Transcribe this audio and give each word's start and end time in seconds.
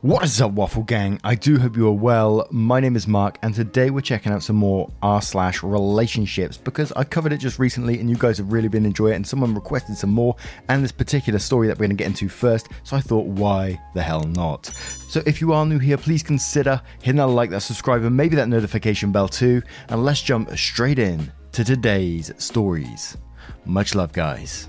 What 0.00 0.22
is 0.22 0.40
up, 0.40 0.52
Waffle 0.52 0.84
Gang? 0.84 1.18
I 1.24 1.34
do 1.34 1.58
hope 1.58 1.76
you 1.76 1.88
are 1.88 1.92
well. 1.92 2.46
My 2.52 2.78
name 2.78 2.94
is 2.94 3.08
Mark, 3.08 3.36
and 3.42 3.52
today 3.52 3.90
we're 3.90 4.00
checking 4.00 4.30
out 4.30 4.44
some 4.44 4.54
more 4.54 4.88
r 5.02 5.20
slash 5.20 5.64
relationships 5.64 6.56
because 6.56 6.92
I 6.92 7.02
covered 7.02 7.32
it 7.32 7.38
just 7.38 7.58
recently, 7.58 7.98
and 7.98 8.08
you 8.08 8.14
guys 8.14 8.38
have 8.38 8.52
really 8.52 8.68
been 8.68 8.86
enjoying 8.86 9.14
it. 9.14 9.16
And 9.16 9.26
someone 9.26 9.56
requested 9.56 9.96
some 9.96 10.10
more, 10.10 10.36
and 10.68 10.84
this 10.84 10.92
particular 10.92 11.40
story 11.40 11.66
that 11.66 11.78
we're 11.78 11.88
going 11.88 11.96
to 11.96 11.96
get 11.96 12.06
into 12.06 12.28
first. 12.28 12.68
So 12.84 12.96
I 12.96 13.00
thought, 13.00 13.26
why 13.26 13.80
the 13.94 14.02
hell 14.02 14.22
not? 14.22 14.66
So 15.08 15.20
if 15.26 15.40
you 15.40 15.52
are 15.52 15.66
new 15.66 15.80
here, 15.80 15.96
please 15.96 16.22
consider 16.22 16.80
hitting 17.02 17.16
that 17.16 17.26
like, 17.26 17.50
that 17.50 17.62
subscribe, 17.62 18.04
and 18.04 18.16
maybe 18.16 18.36
that 18.36 18.48
notification 18.48 19.10
bell 19.10 19.26
too. 19.26 19.62
And 19.88 20.04
let's 20.04 20.22
jump 20.22 20.56
straight 20.56 21.00
in 21.00 21.32
to 21.50 21.64
today's 21.64 22.30
stories. 22.38 23.16
Much 23.64 23.96
love, 23.96 24.12
guys. 24.12 24.68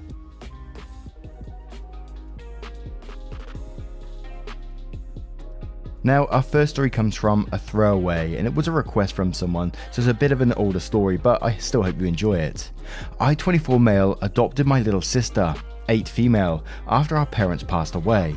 Now, 6.03 6.27
our 6.27 6.41
first 6.41 6.71
story 6.71 6.89
comes 6.89 7.15
from 7.15 7.49
a 7.51 7.57
throwaway, 7.57 8.37
and 8.37 8.47
it 8.47 8.55
was 8.55 8.69
a 8.69 8.71
request 8.71 9.13
from 9.13 9.33
someone, 9.33 9.73
so 9.91 10.01
it's 10.01 10.07
a 10.07 10.13
bit 10.13 10.31
of 10.31 10.39
an 10.39 10.53
older 10.53 10.79
story, 10.79 11.17
but 11.17 11.43
I 11.43 11.57
still 11.57 11.83
hope 11.83 11.99
you 11.99 12.07
enjoy 12.07 12.39
it. 12.39 12.71
I, 13.19 13.35
24 13.35 13.81
male, 13.81 14.17
adopted 14.21 14.65
my 14.65 14.81
little 14.81 15.01
sister, 15.01 15.53
8 15.89 16.07
female, 16.07 16.63
after 16.87 17.17
our 17.17 17.25
parents 17.25 17.65
passed 17.65 17.95
away. 17.95 18.33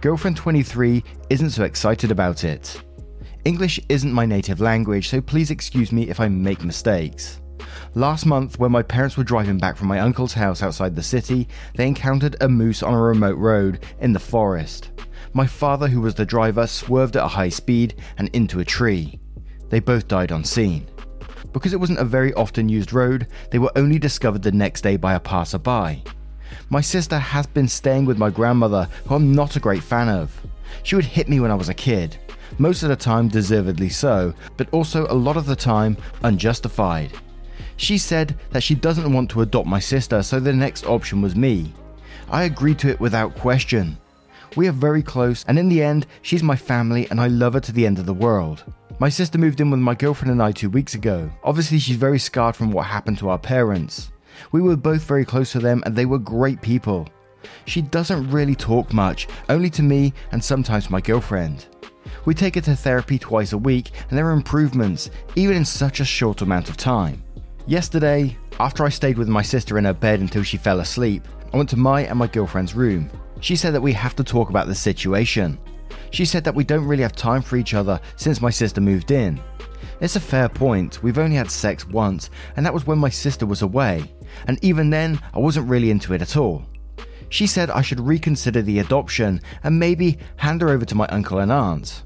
Girlfriend 0.00 0.38
23 0.38 1.04
isn't 1.28 1.50
so 1.50 1.64
excited 1.64 2.10
about 2.10 2.44
it. 2.44 2.82
English 3.44 3.78
isn't 3.90 4.12
my 4.12 4.24
native 4.24 4.60
language, 4.60 5.08
so 5.08 5.20
please 5.20 5.50
excuse 5.50 5.92
me 5.92 6.08
if 6.08 6.18
I 6.18 6.28
make 6.28 6.64
mistakes. 6.64 7.42
Last 7.94 8.24
month, 8.24 8.58
when 8.58 8.72
my 8.72 8.82
parents 8.82 9.16
were 9.16 9.24
driving 9.24 9.58
back 9.58 9.76
from 9.76 9.88
my 9.88 10.00
uncle's 10.00 10.32
house 10.32 10.62
outside 10.62 10.96
the 10.96 11.02
city, 11.02 11.46
they 11.74 11.86
encountered 11.86 12.36
a 12.40 12.48
moose 12.48 12.82
on 12.82 12.94
a 12.94 13.00
remote 13.00 13.38
road 13.38 13.84
in 14.00 14.12
the 14.12 14.18
forest. 14.18 14.90
My 15.36 15.46
father, 15.46 15.86
who 15.86 16.00
was 16.00 16.14
the 16.14 16.24
driver, 16.24 16.66
swerved 16.66 17.14
at 17.14 17.22
a 17.22 17.28
high 17.28 17.50
speed 17.50 17.96
and 18.16 18.30
into 18.32 18.60
a 18.60 18.64
tree. 18.64 19.20
They 19.68 19.80
both 19.80 20.08
died 20.08 20.32
on 20.32 20.44
scene. 20.44 20.86
Because 21.52 21.74
it 21.74 21.78
wasn't 21.78 21.98
a 21.98 22.06
very 22.06 22.32
often 22.32 22.70
used 22.70 22.94
road, 22.94 23.26
they 23.50 23.58
were 23.58 23.70
only 23.76 23.98
discovered 23.98 24.40
the 24.40 24.50
next 24.50 24.80
day 24.80 24.96
by 24.96 25.12
a 25.12 25.20
passerby. 25.20 26.04
My 26.70 26.80
sister 26.80 27.18
has 27.18 27.46
been 27.46 27.68
staying 27.68 28.06
with 28.06 28.16
my 28.16 28.30
grandmother, 28.30 28.88
who 29.04 29.14
I'm 29.14 29.34
not 29.34 29.56
a 29.56 29.60
great 29.60 29.82
fan 29.82 30.08
of. 30.08 30.34
She 30.84 30.96
would 30.96 31.04
hit 31.04 31.28
me 31.28 31.38
when 31.38 31.50
I 31.50 31.54
was 31.54 31.68
a 31.68 31.74
kid, 31.74 32.16
most 32.56 32.82
of 32.82 32.88
the 32.88 32.96
time 32.96 33.28
deservedly 33.28 33.90
so, 33.90 34.32
but 34.56 34.72
also 34.72 35.06
a 35.10 35.22
lot 35.26 35.36
of 35.36 35.44
the 35.44 35.54
time 35.54 35.98
unjustified. 36.22 37.12
She 37.76 37.98
said 37.98 38.38
that 38.52 38.62
she 38.62 38.74
doesn't 38.74 39.12
want 39.12 39.28
to 39.32 39.42
adopt 39.42 39.68
my 39.68 39.80
sister, 39.80 40.22
so 40.22 40.40
the 40.40 40.54
next 40.54 40.86
option 40.86 41.20
was 41.20 41.36
me. 41.36 41.74
I 42.30 42.44
agreed 42.44 42.78
to 42.78 42.88
it 42.88 43.00
without 43.00 43.36
question. 43.36 43.98
We 44.54 44.68
are 44.68 44.72
very 44.72 45.02
close, 45.02 45.44
and 45.48 45.58
in 45.58 45.68
the 45.68 45.82
end, 45.82 46.06
she's 46.22 46.42
my 46.42 46.56
family 46.56 47.08
and 47.10 47.20
I 47.20 47.26
love 47.28 47.54
her 47.54 47.60
to 47.60 47.72
the 47.72 47.86
end 47.86 47.98
of 47.98 48.06
the 48.06 48.14
world. 48.14 48.64
My 48.98 49.08
sister 49.08 49.36
moved 49.38 49.60
in 49.60 49.70
with 49.70 49.80
my 49.80 49.94
girlfriend 49.94 50.32
and 50.32 50.42
I 50.42 50.52
two 50.52 50.70
weeks 50.70 50.94
ago. 50.94 51.30
Obviously, 51.44 51.78
she's 51.78 51.96
very 51.96 52.18
scarred 52.18 52.56
from 52.56 52.70
what 52.70 52.86
happened 52.86 53.18
to 53.18 53.28
our 53.28 53.38
parents. 53.38 54.10
We 54.52 54.62
were 54.62 54.76
both 54.76 55.02
very 55.02 55.24
close 55.24 55.52
to 55.52 55.58
them 55.58 55.82
and 55.84 55.94
they 55.94 56.06
were 56.06 56.18
great 56.18 56.62
people. 56.62 57.08
She 57.66 57.82
doesn't 57.82 58.30
really 58.30 58.54
talk 58.54 58.92
much, 58.92 59.28
only 59.48 59.70
to 59.70 59.82
me 59.82 60.14
and 60.32 60.42
sometimes 60.42 60.90
my 60.90 61.00
girlfriend. 61.00 61.66
We 62.24 62.34
take 62.34 62.54
her 62.54 62.60
to 62.62 62.76
therapy 62.76 63.18
twice 63.18 63.52
a 63.52 63.58
week 63.58 63.90
and 64.08 64.18
there 64.18 64.26
are 64.28 64.32
improvements, 64.32 65.10
even 65.34 65.56
in 65.56 65.64
such 65.64 66.00
a 66.00 66.04
short 66.04 66.40
amount 66.42 66.70
of 66.70 66.76
time. 66.76 67.22
Yesterday, 67.66 68.36
after 68.58 68.84
I 68.84 68.88
stayed 68.88 69.18
with 69.18 69.28
my 69.28 69.42
sister 69.42 69.76
in 69.76 69.84
her 69.84 69.92
bed 69.92 70.20
until 70.20 70.42
she 70.42 70.56
fell 70.56 70.80
asleep, 70.80 71.22
I 71.52 71.56
went 71.56 71.68
to 71.70 71.76
my 71.76 72.02
and 72.02 72.18
my 72.18 72.26
girlfriend's 72.26 72.74
room. 72.74 73.10
She 73.40 73.56
said 73.56 73.74
that 73.74 73.80
we 73.80 73.92
have 73.92 74.16
to 74.16 74.24
talk 74.24 74.50
about 74.50 74.66
the 74.66 74.74
situation. 74.74 75.58
She 76.10 76.24
said 76.24 76.44
that 76.44 76.54
we 76.54 76.64
don't 76.64 76.86
really 76.86 77.02
have 77.02 77.14
time 77.14 77.42
for 77.42 77.56
each 77.56 77.74
other 77.74 78.00
since 78.16 78.40
my 78.40 78.50
sister 78.50 78.80
moved 78.80 79.10
in. 79.10 79.40
It's 80.00 80.16
a 80.16 80.20
fair 80.20 80.48
point, 80.48 81.02
we've 81.02 81.18
only 81.18 81.36
had 81.36 81.50
sex 81.50 81.86
once, 81.86 82.30
and 82.56 82.64
that 82.64 82.74
was 82.74 82.86
when 82.86 82.98
my 82.98 83.08
sister 83.08 83.46
was 83.46 83.62
away, 83.62 84.04
and 84.46 84.62
even 84.62 84.90
then, 84.90 85.20
I 85.32 85.38
wasn't 85.38 85.68
really 85.68 85.90
into 85.90 86.12
it 86.12 86.22
at 86.22 86.36
all. 86.36 86.66
She 87.28 87.46
said 87.46 87.70
I 87.70 87.82
should 87.82 88.00
reconsider 88.00 88.62
the 88.62 88.78
adoption 88.78 89.40
and 89.64 89.78
maybe 89.78 90.18
hand 90.36 90.60
her 90.60 90.68
over 90.68 90.84
to 90.84 90.94
my 90.94 91.06
uncle 91.08 91.38
and 91.38 91.50
aunt. 91.50 92.04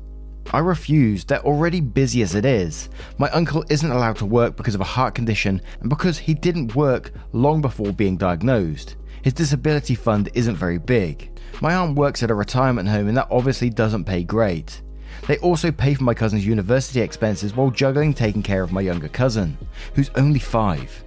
I 0.53 0.59
refused, 0.59 1.29
they're 1.29 1.45
already 1.45 1.81
busy 1.81 2.23
as 2.23 2.35
it 2.35 2.45
is. 2.45 2.89
My 3.19 3.31
uncle 3.31 3.65
isn't 3.71 3.91
allowed 3.91 4.17
to 4.17 4.27
work 4.27 4.57
because 4.57 4.75
of 4.75 4.81
a 4.81 4.85
heart 4.85 5.15
condition 5.15 5.61
and 5.81 5.89
because 5.89 6.19
he 6.19 6.35
didn't 6.35 6.75
work 6.75 7.13
long 7.33 7.61
before 7.61 7.93
being 7.93 8.17
diagnosed. 8.17 8.97
His 9.23 9.33
disability 9.33 9.95
fund 9.95 10.31
isn't 10.35 10.57
very 10.57 10.79
big. 10.79 11.31
My 11.61 11.75
aunt 11.75 11.97
works 11.97 12.23
at 12.23 12.31
a 12.31 12.35
retirement 12.35 12.89
home 12.89 13.09
and 13.09 13.17
that 13.17 13.29
obviously 13.31 13.71
doesn't 13.71 14.05
pay 14.05 14.25
great. 14.25 14.83
They 15.27 15.39
also 15.39 15.71
pay 15.71 15.95
for 15.95 16.05
my 16.05 16.15
cousin's 16.15 16.47
university 16.47 17.01
expenses 17.01 17.55
while 17.55 17.71
juggling 17.71 18.15
taking 18.15 18.43
care 18.43 18.63
of 18.63 18.73
my 18.73 18.81
younger 18.81 19.09
cousin, 19.09 19.59
who's 19.95 20.11
only 20.15 20.39
five. 20.39 21.05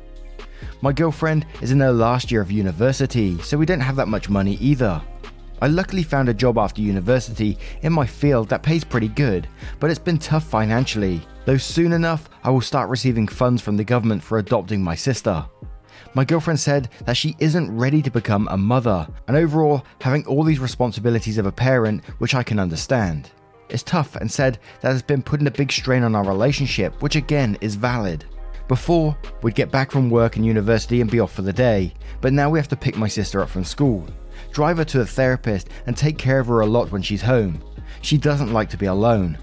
My 0.82 0.92
girlfriend 0.92 1.46
is 1.62 1.72
in 1.72 1.80
her 1.80 1.92
last 1.92 2.32
year 2.32 2.42
of 2.42 2.52
university, 2.52 3.40
so 3.42 3.58
we 3.58 3.66
don't 3.66 3.80
have 3.80 3.96
that 3.96 4.08
much 4.08 4.30
money 4.30 4.56
either. 4.56 5.02
I 5.62 5.68
luckily 5.68 6.04
found 6.04 6.28
a 6.28 6.34
job 6.34 6.58
after 6.58 6.82
university 6.82 7.58
in 7.84 7.94
my 7.94 8.06
field 8.06 8.50
that 8.50 8.64
pays 8.64 8.84
pretty 8.84 9.08
good, 9.08 9.48
but 9.80 9.90
it's 9.90 10.00
been 10.00 10.18
tough 10.18 10.44
financially, 10.44 11.22
though 11.46 11.58
soon 11.58 11.94
enough 11.94 12.30
I 12.44 12.50
will 12.50 12.62
start 12.62 12.90
receiving 12.90 13.28
funds 13.28 13.62
from 13.62 13.78
the 13.78 13.84
government 13.84 14.22
for 14.22 14.40
adopting 14.40 14.84
my 14.84 14.96
sister. 14.96 15.46
My 16.16 16.24
girlfriend 16.24 16.60
said 16.60 16.90
that 17.06 17.18
she 17.18 17.36
isn't 17.40 17.76
ready 17.76 18.02
to 18.04 18.12
become 18.12 18.48
a 18.52 18.58
mother, 18.58 19.08
and 19.28 19.36
overall, 19.36 19.84
having 20.00 20.24
all 20.28 20.44
these 20.44 20.60
responsibilities 20.60 21.40
of 21.40 21.48
a 21.48 21.52
parent, 21.52 22.06
which 22.20 22.36
I 22.36 22.44
can 22.44 22.60
understand. 22.60 23.32
It's 23.70 23.82
tough 23.82 24.16
and 24.18 24.32
said 24.32 24.60
that 24.82 24.92
has 24.92 25.02
been 25.02 25.24
putting 25.24 25.48
a 25.48 25.52
big 25.52 25.72
strain 25.72 26.04
on 26.04 26.14
our 26.14 26.24
relationship, 26.24 27.02
which 27.02 27.16
again 27.16 27.58
is 27.62 27.74
valid. 27.74 28.26
Before, 28.68 29.18
we'd 29.42 29.56
get 29.56 29.72
back 29.72 29.92
from 29.92 30.12
work 30.12 30.36
and 30.36 30.46
university 30.46 31.02
and 31.02 31.10
be 31.10 31.20
off 31.20 31.34
for 31.34 31.42
the 31.42 31.52
day, 31.52 31.94
but 32.22 32.32
now 32.32 32.48
we 32.48 32.60
have 32.60 32.68
to 32.70 32.76
pick 32.76 32.96
my 32.96 33.08
sister 33.08 33.42
up 33.42 33.50
from 33.50 33.64
school, 33.64 34.08
drive 34.52 34.78
her 34.78 34.86
to 34.86 35.02
a 35.02 35.06
therapist, 35.06 35.70
and 35.88 35.98
take 35.98 36.20
care 36.20 36.40
of 36.40 36.48
her 36.48 36.62
a 36.62 36.66
lot 36.66 36.92
when 36.92 37.02
she's 37.02 37.24
home. 37.24 37.60
She 38.02 38.20
doesn't 38.20 38.54
like 38.54 38.70
to 38.70 38.78
be 38.78 38.86
alone. 38.86 39.38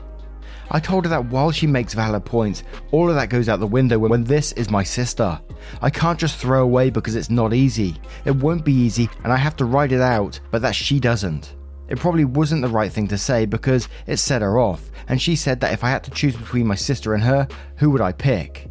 I 0.71 0.79
told 0.79 1.05
her 1.05 1.09
that 1.11 1.27
while 1.27 1.51
she 1.51 1.67
makes 1.67 1.95
valid 1.95 2.25
points, 2.25 2.63
all 2.93 3.09
of 3.09 3.17
that 3.17 3.29
goes 3.29 3.49
out 3.49 3.59
the 3.59 3.67
window 3.67 3.99
when 3.99 4.23
this 4.23 4.53
is 4.53 4.71
my 4.71 4.85
sister. 4.85 5.41
I 5.83 5.91
can't 5.91 6.19
just 6.19 6.37
throw 6.37 6.63
away 6.63 6.91
because 6.91 7.17
it's 7.17 7.31
not 7.31 7.53
easy. 7.53 7.97
It 8.25 8.37
won't 8.37 8.65
be 8.65 8.73
easy 8.73 9.09
and 9.25 9.33
I 9.33 9.37
have 9.37 9.57
to 9.57 9.65
write 9.65 9.93
it 9.93 10.01
out, 10.01 10.39
but 10.51 10.63
that 10.63 10.75
she 10.75 11.01
doesn't. 11.01 11.57
It 11.89 11.99
probably 11.99 12.25
wasn't 12.25 12.63
the 12.63 12.69
right 12.69 12.93
thing 12.93 13.09
to 13.09 13.19
say 13.19 13.47
because 13.47 13.89
it 14.07 14.19
set 14.19 14.43
her 14.43 14.61
off, 14.61 14.93
and 15.09 15.21
she 15.21 15.35
said 15.35 15.59
that 15.61 15.73
if 15.73 15.83
I 15.83 15.91
had 15.91 16.05
to 16.05 16.13
choose 16.13 16.37
between 16.37 16.69
my 16.69 16.77
sister 16.77 17.15
and 17.15 17.23
her, 17.25 17.49
who 17.77 17.91
would 17.91 18.01
I 18.01 18.13
pick? 18.13 18.69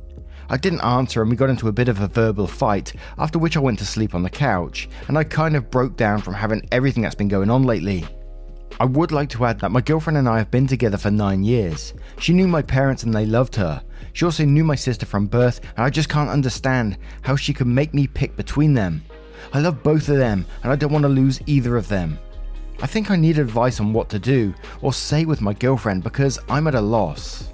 I 0.49 0.55
didn't 0.55 0.81
answer 0.81 1.21
and 1.21 1.29
we 1.29 1.35
got 1.35 1.49
into 1.49 1.67
a 1.67 1.73
bit 1.73 1.89
of 1.89 1.99
a 1.99 2.07
verbal 2.07 2.47
fight, 2.47 2.93
after 3.17 3.37
which 3.37 3.57
I 3.57 3.59
went 3.59 3.77
to 3.79 3.85
sleep 3.85 4.15
on 4.15 4.23
the 4.23 4.29
couch, 4.29 4.87
and 5.09 5.17
I 5.17 5.25
kind 5.25 5.57
of 5.57 5.69
broke 5.69 5.97
down 5.97 6.21
from 6.21 6.33
having 6.33 6.65
everything 6.71 7.03
that's 7.03 7.13
been 7.13 7.27
going 7.27 7.49
on 7.51 7.63
lately. 7.63 8.05
I 8.81 8.85
would 8.85 9.11
like 9.11 9.27
to 9.31 9.43
add 9.43 9.59
that 9.59 9.71
my 9.71 9.81
girlfriend 9.81 10.17
and 10.17 10.29
I 10.29 10.37
have 10.37 10.51
been 10.51 10.65
together 10.65 10.97
for 10.97 11.11
nine 11.11 11.43
years. 11.43 11.93
She 12.17 12.31
knew 12.31 12.47
my 12.47 12.61
parents 12.61 13.03
and 13.03 13.13
they 13.13 13.25
loved 13.25 13.55
her. 13.57 13.83
She 14.13 14.23
also 14.23 14.45
knew 14.45 14.63
my 14.63 14.75
sister 14.75 15.05
from 15.05 15.27
birth, 15.27 15.59
and 15.75 15.85
I 15.85 15.89
just 15.89 16.07
can't 16.07 16.29
understand 16.29 16.97
how 17.21 17.35
she 17.35 17.53
could 17.53 17.67
make 17.67 17.93
me 17.93 18.07
pick 18.07 18.37
between 18.37 18.73
them. 18.73 19.03
I 19.51 19.59
love 19.59 19.83
both 19.83 20.07
of 20.07 20.15
them, 20.15 20.45
and 20.63 20.71
I 20.71 20.77
don't 20.77 20.93
want 20.93 21.03
to 21.03 21.09
lose 21.09 21.41
either 21.45 21.75
of 21.75 21.89
them. 21.89 22.19
I 22.81 22.87
think 22.87 23.11
I 23.11 23.17
need 23.17 23.37
advice 23.37 23.81
on 23.81 23.91
what 23.91 24.07
to 24.09 24.19
do 24.19 24.53
or 24.81 24.93
say 24.93 25.25
with 25.25 25.41
my 25.41 25.53
girlfriend 25.53 26.01
because 26.01 26.39
I'm 26.47 26.67
at 26.67 26.75
a 26.75 26.81
loss. 26.81 27.49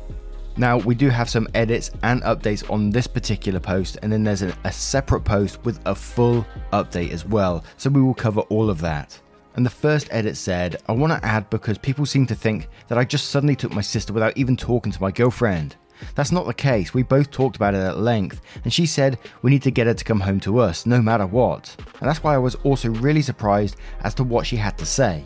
Now, 0.57 0.77
we 0.77 0.93
do 0.93 1.09
have 1.09 1.29
some 1.29 1.47
edits 1.55 1.89
and 2.03 2.21
updates 2.21 2.69
on 2.69 2.91
this 2.91 3.07
particular 3.07 3.59
post, 3.59 3.97
and 4.03 4.13
then 4.13 4.23
there's 4.23 4.43
a, 4.43 4.55
a 4.63 4.71
separate 4.71 5.21
post 5.21 5.63
with 5.65 5.79
a 5.87 5.95
full 5.95 6.45
update 6.71 7.09
as 7.09 7.25
well, 7.25 7.65
so 7.77 7.89
we 7.89 8.01
will 8.01 8.13
cover 8.13 8.41
all 8.41 8.69
of 8.69 8.79
that. 8.81 9.19
And 9.55 9.65
the 9.65 9.69
first 9.69 10.07
edit 10.11 10.37
said, 10.37 10.81
I 10.87 10.91
want 10.91 11.13
to 11.13 11.25
add 11.25 11.49
because 11.49 11.77
people 11.77 12.05
seem 12.05 12.27
to 12.27 12.35
think 12.35 12.67
that 12.87 12.97
I 12.97 13.05
just 13.05 13.29
suddenly 13.29 13.55
took 13.55 13.73
my 13.73 13.81
sister 13.81 14.13
without 14.13 14.37
even 14.37 14.57
talking 14.57 14.91
to 14.91 15.01
my 15.01 15.11
girlfriend. 15.11 15.75
That's 16.13 16.31
not 16.31 16.45
the 16.45 16.53
case. 16.53 16.93
We 16.93 17.03
both 17.03 17.31
talked 17.31 17.55
about 17.55 17.73
it 17.73 17.79
at 17.79 17.97
length, 17.97 18.41
and 18.63 18.73
she 18.73 18.85
said 18.85 19.17
we 19.41 19.51
need 19.51 19.63
to 19.63 19.71
get 19.71 19.87
her 19.87 19.93
to 19.93 20.03
come 20.03 20.19
home 20.19 20.39
to 20.41 20.59
us, 20.59 20.85
no 20.85 21.01
matter 21.01 21.25
what. 21.25 21.75
And 21.99 22.09
that's 22.09 22.21
why 22.21 22.35
I 22.35 22.39
was 22.39 22.55
also 22.63 22.89
really 22.89 23.21
surprised 23.21 23.77
as 24.01 24.13
to 24.15 24.23
what 24.23 24.45
she 24.45 24.57
had 24.57 24.77
to 24.77 24.85
say. 24.85 25.23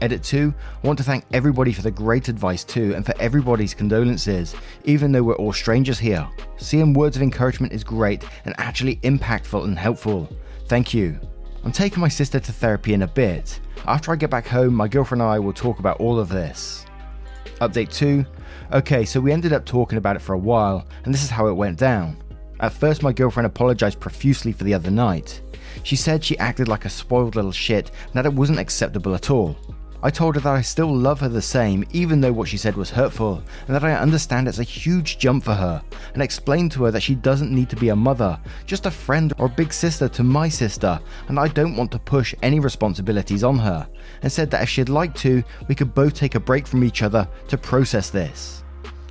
Edit 0.00 0.22
2, 0.22 0.52
I 0.82 0.86
want 0.86 0.98
to 0.98 1.04
thank 1.04 1.24
everybody 1.32 1.72
for 1.72 1.82
the 1.82 1.90
great 1.90 2.28
advice 2.28 2.64
too, 2.64 2.94
and 2.94 3.04
for 3.04 3.14
everybody's 3.20 3.74
condolences, 3.74 4.54
even 4.84 5.12
though 5.12 5.22
we're 5.22 5.36
all 5.36 5.52
strangers 5.52 5.98
here. 5.98 6.26
Seeing 6.56 6.92
words 6.92 7.16
of 7.16 7.22
encouragement 7.22 7.72
is 7.72 7.84
great 7.84 8.24
and 8.46 8.54
actually 8.58 8.96
impactful 8.96 9.64
and 9.64 9.78
helpful. 9.78 10.28
Thank 10.66 10.92
you. 10.92 11.20
I'm 11.64 11.72
taking 11.72 12.00
my 12.00 12.08
sister 12.08 12.40
to 12.40 12.52
therapy 12.52 12.94
in 12.94 13.02
a 13.02 13.08
bit. 13.08 13.60
After 13.86 14.12
I 14.12 14.16
get 14.16 14.30
back 14.30 14.46
home, 14.46 14.74
my 14.74 14.88
girlfriend 14.88 15.22
and 15.22 15.30
I 15.30 15.38
will 15.38 15.52
talk 15.52 15.78
about 15.78 16.00
all 16.00 16.18
of 16.18 16.28
this. 16.28 16.86
Update 17.60 17.92
2 17.92 18.24
Okay, 18.72 19.04
so 19.04 19.20
we 19.20 19.32
ended 19.32 19.52
up 19.52 19.64
talking 19.64 19.98
about 19.98 20.16
it 20.16 20.22
for 20.22 20.34
a 20.34 20.38
while, 20.38 20.86
and 21.04 21.14
this 21.14 21.22
is 21.22 21.30
how 21.30 21.46
it 21.46 21.52
went 21.52 21.78
down. 21.78 22.16
At 22.60 22.72
first, 22.72 23.02
my 23.02 23.12
girlfriend 23.12 23.46
apologized 23.46 24.00
profusely 24.00 24.52
for 24.52 24.64
the 24.64 24.74
other 24.74 24.90
night. 24.90 25.40
She 25.82 25.94
said 25.94 26.24
she 26.24 26.38
acted 26.38 26.68
like 26.68 26.84
a 26.84 26.90
spoiled 26.90 27.36
little 27.36 27.52
shit 27.52 27.90
and 28.06 28.14
that 28.14 28.26
it 28.26 28.32
wasn't 28.32 28.58
acceptable 28.58 29.14
at 29.14 29.30
all. 29.30 29.56
I 30.06 30.10
told 30.10 30.36
her 30.36 30.40
that 30.42 30.54
I 30.54 30.62
still 30.62 30.96
love 30.96 31.18
her 31.18 31.28
the 31.28 31.42
same, 31.42 31.84
even 31.92 32.20
though 32.20 32.32
what 32.32 32.46
she 32.46 32.56
said 32.56 32.76
was 32.76 32.90
hurtful, 32.90 33.42
and 33.66 33.74
that 33.74 33.82
I 33.82 33.92
understand 33.92 34.46
it's 34.46 34.60
a 34.60 34.62
huge 34.62 35.18
jump 35.18 35.42
for 35.42 35.54
her, 35.54 35.82
and 36.14 36.22
explained 36.22 36.70
to 36.72 36.84
her 36.84 36.92
that 36.92 37.02
she 37.02 37.16
doesn't 37.16 37.50
need 37.50 37.68
to 37.70 37.74
be 37.76 37.88
a 37.88 37.96
mother, 37.96 38.38
just 38.66 38.86
a 38.86 38.90
friend 38.92 39.32
or 39.36 39.46
a 39.46 39.56
big 39.56 39.72
sister 39.72 40.08
to 40.10 40.22
my 40.22 40.48
sister, 40.48 41.00
and 41.26 41.40
I 41.40 41.48
don't 41.48 41.74
want 41.74 41.90
to 41.90 41.98
push 41.98 42.36
any 42.40 42.60
responsibilities 42.60 43.42
on 43.42 43.58
her, 43.58 43.88
and 44.22 44.30
said 44.30 44.48
that 44.52 44.62
if 44.62 44.68
she'd 44.68 44.88
like 44.88 45.12
to, 45.16 45.42
we 45.66 45.74
could 45.74 45.92
both 45.92 46.14
take 46.14 46.36
a 46.36 46.40
break 46.40 46.68
from 46.68 46.84
each 46.84 47.02
other 47.02 47.26
to 47.48 47.58
process 47.58 48.08
this. 48.08 48.62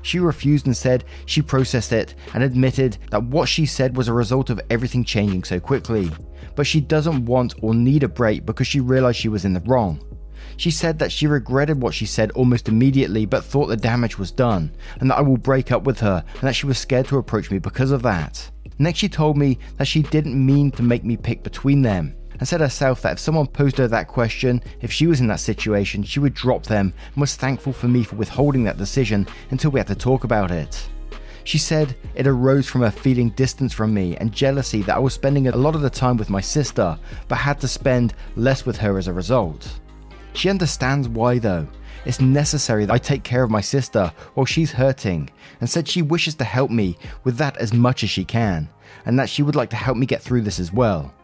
She 0.01 0.19
refused 0.19 0.65
and 0.65 0.77
said 0.77 1.03
she 1.25 1.41
processed 1.41 1.91
it 1.91 2.15
and 2.33 2.41
admitted 2.41 2.99
that 3.11 3.21
what 3.21 3.49
she 3.49 3.65
said 3.65 3.97
was 3.97 4.07
a 4.07 4.13
result 4.13 4.49
of 4.49 4.61
everything 4.69 5.03
changing 5.03 5.43
so 5.43 5.59
quickly. 5.59 6.09
But 6.55 6.67
she 6.67 6.79
doesn't 6.79 7.25
want 7.25 7.55
or 7.61 7.73
need 7.73 8.03
a 8.03 8.07
break 8.07 8.45
because 8.45 8.67
she 8.67 8.79
realized 8.79 9.17
she 9.17 9.27
was 9.27 9.43
in 9.43 9.51
the 9.51 9.59
wrong. 9.59 9.99
She 10.57 10.71
said 10.71 10.99
that 10.99 11.11
she 11.11 11.27
regretted 11.27 11.81
what 11.81 11.93
she 11.93 12.05
said 12.05 12.31
almost 12.31 12.69
immediately 12.69 13.25
but 13.25 13.43
thought 13.43 13.67
the 13.67 13.77
damage 13.77 14.17
was 14.17 14.31
done, 14.31 14.71
and 14.99 15.09
that 15.09 15.17
I 15.17 15.21
will 15.21 15.37
break 15.37 15.71
up 15.71 15.83
with 15.83 15.99
her, 15.99 16.23
and 16.33 16.41
that 16.41 16.55
she 16.55 16.65
was 16.65 16.77
scared 16.77 17.07
to 17.07 17.17
approach 17.17 17.51
me 17.51 17.59
because 17.59 17.91
of 17.91 18.01
that. 18.03 18.49
Next, 18.77 18.99
she 18.99 19.09
told 19.09 19.37
me 19.37 19.57
that 19.77 19.87
she 19.87 20.01
didn't 20.01 20.45
mean 20.45 20.71
to 20.71 20.83
make 20.83 21.03
me 21.03 21.17
pick 21.17 21.43
between 21.43 21.81
them, 21.81 22.15
and 22.39 22.47
said 22.47 22.61
herself 22.61 23.01
that 23.01 23.13
if 23.13 23.19
someone 23.19 23.47
posed 23.47 23.77
her 23.77 23.87
that 23.87 24.07
question, 24.07 24.61
if 24.81 24.91
she 24.91 25.07
was 25.07 25.21
in 25.21 25.27
that 25.27 25.39
situation, 25.39 26.03
she 26.03 26.19
would 26.19 26.33
drop 26.33 26.63
them 26.63 26.93
and 27.13 27.21
was 27.21 27.35
thankful 27.35 27.73
for 27.73 27.87
me 27.87 28.03
for 28.03 28.15
withholding 28.15 28.63
that 28.65 28.77
decision 28.77 29.27
until 29.51 29.71
we 29.71 29.79
had 29.79 29.87
to 29.87 29.95
talk 29.95 30.23
about 30.23 30.51
it. 30.51 30.89
She 31.45 31.57
said 31.59 31.95
it 32.15 32.27
arose 32.27 32.67
from 32.67 32.81
her 32.81 32.91
feeling 32.91 33.29
distance 33.29 33.71
from 33.71 33.93
me 33.93 34.17
and 34.17 34.33
jealousy 34.33 34.81
that 34.81 34.95
I 34.95 34.99
was 34.99 35.13
spending 35.13 35.47
a 35.47 35.55
lot 35.55 35.75
of 35.75 35.81
the 35.81 35.89
time 35.89 36.17
with 36.17 36.29
my 36.29 36.41
sister, 36.41 36.97
but 37.27 37.35
had 37.35 37.61
to 37.61 37.67
spend 37.67 38.15
less 38.35 38.65
with 38.65 38.77
her 38.77 38.97
as 38.97 39.07
a 39.07 39.13
result. 39.13 39.79
She 40.35 40.49
understands 40.49 41.07
why 41.07 41.39
though. 41.39 41.67
It's 42.05 42.21
necessary 42.21 42.85
that 42.85 42.93
I 42.93 42.97
take 42.99 43.23
care 43.23 43.41
of 43.41 43.49
my 43.49 43.61
sister 43.61 44.11
while 44.35 44.45
she's 44.45 44.73
hurting, 44.73 45.31
and 45.59 45.67
said 45.67 45.87
she 45.87 46.03
wishes 46.03 46.35
to 46.35 46.43
help 46.43 46.69
me 46.69 46.97
with 47.23 47.37
that 47.37 47.57
as 47.57 47.73
much 47.73 48.03
as 48.03 48.11
she 48.11 48.23
can, 48.23 48.69
and 49.05 49.17
that 49.17 49.29
she 49.29 49.41
would 49.41 49.55
like 49.55 49.71
to 49.71 49.75
help 49.75 49.97
me 49.97 50.05
get 50.05 50.21
through 50.21 50.41
this 50.41 50.59
as 50.59 50.71
well. 50.71 51.14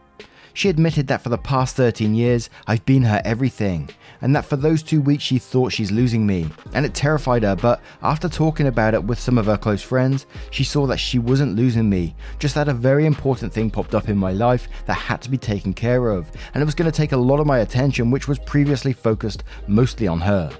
She 0.54 0.68
admitted 0.68 1.06
that 1.06 1.22
for 1.22 1.28
the 1.28 1.38
past 1.38 1.76
13 1.76 2.14
years, 2.14 2.50
I've 2.66 2.84
been 2.84 3.02
her 3.02 3.22
everything, 3.24 3.88
and 4.20 4.36
that 4.36 4.44
for 4.44 4.56
those 4.56 4.82
two 4.82 5.00
weeks 5.00 5.24
she 5.24 5.38
thought 5.38 5.72
she's 5.72 5.90
losing 5.90 6.26
me, 6.26 6.48
and 6.74 6.84
it 6.84 6.94
terrified 6.94 7.42
her. 7.42 7.56
But 7.56 7.80
after 8.02 8.28
talking 8.28 8.66
about 8.66 8.94
it 8.94 9.02
with 9.02 9.18
some 9.18 9.38
of 9.38 9.46
her 9.46 9.56
close 9.56 9.82
friends, 9.82 10.26
she 10.50 10.64
saw 10.64 10.86
that 10.86 10.98
she 10.98 11.18
wasn't 11.18 11.56
losing 11.56 11.88
me, 11.88 12.14
just 12.38 12.54
that 12.54 12.68
a 12.68 12.74
very 12.74 13.06
important 13.06 13.52
thing 13.52 13.70
popped 13.70 13.94
up 13.94 14.08
in 14.08 14.16
my 14.18 14.32
life 14.32 14.68
that 14.86 14.94
had 14.94 15.22
to 15.22 15.30
be 15.30 15.38
taken 15.38 15.72
care 15.72 16.10
of, 16.10 16.30
and 16.54 16.62
it 16.62 16.66
was 16.66 16.74
going 16.74 16.90
to 16.90 16.96
take 16.96 17.12
a 17.12 17.16
lot 17.16 17.40
of 17.40 17.46
my 17.46 17.60
attention, 17.60 18.10
which 18.10 18.28
was 18.28 18.38
previously 18.38 18.92
focused 18.92 19.44
mostly 19.66 20.06
on 20.06 20.20
her. 20.20 20.50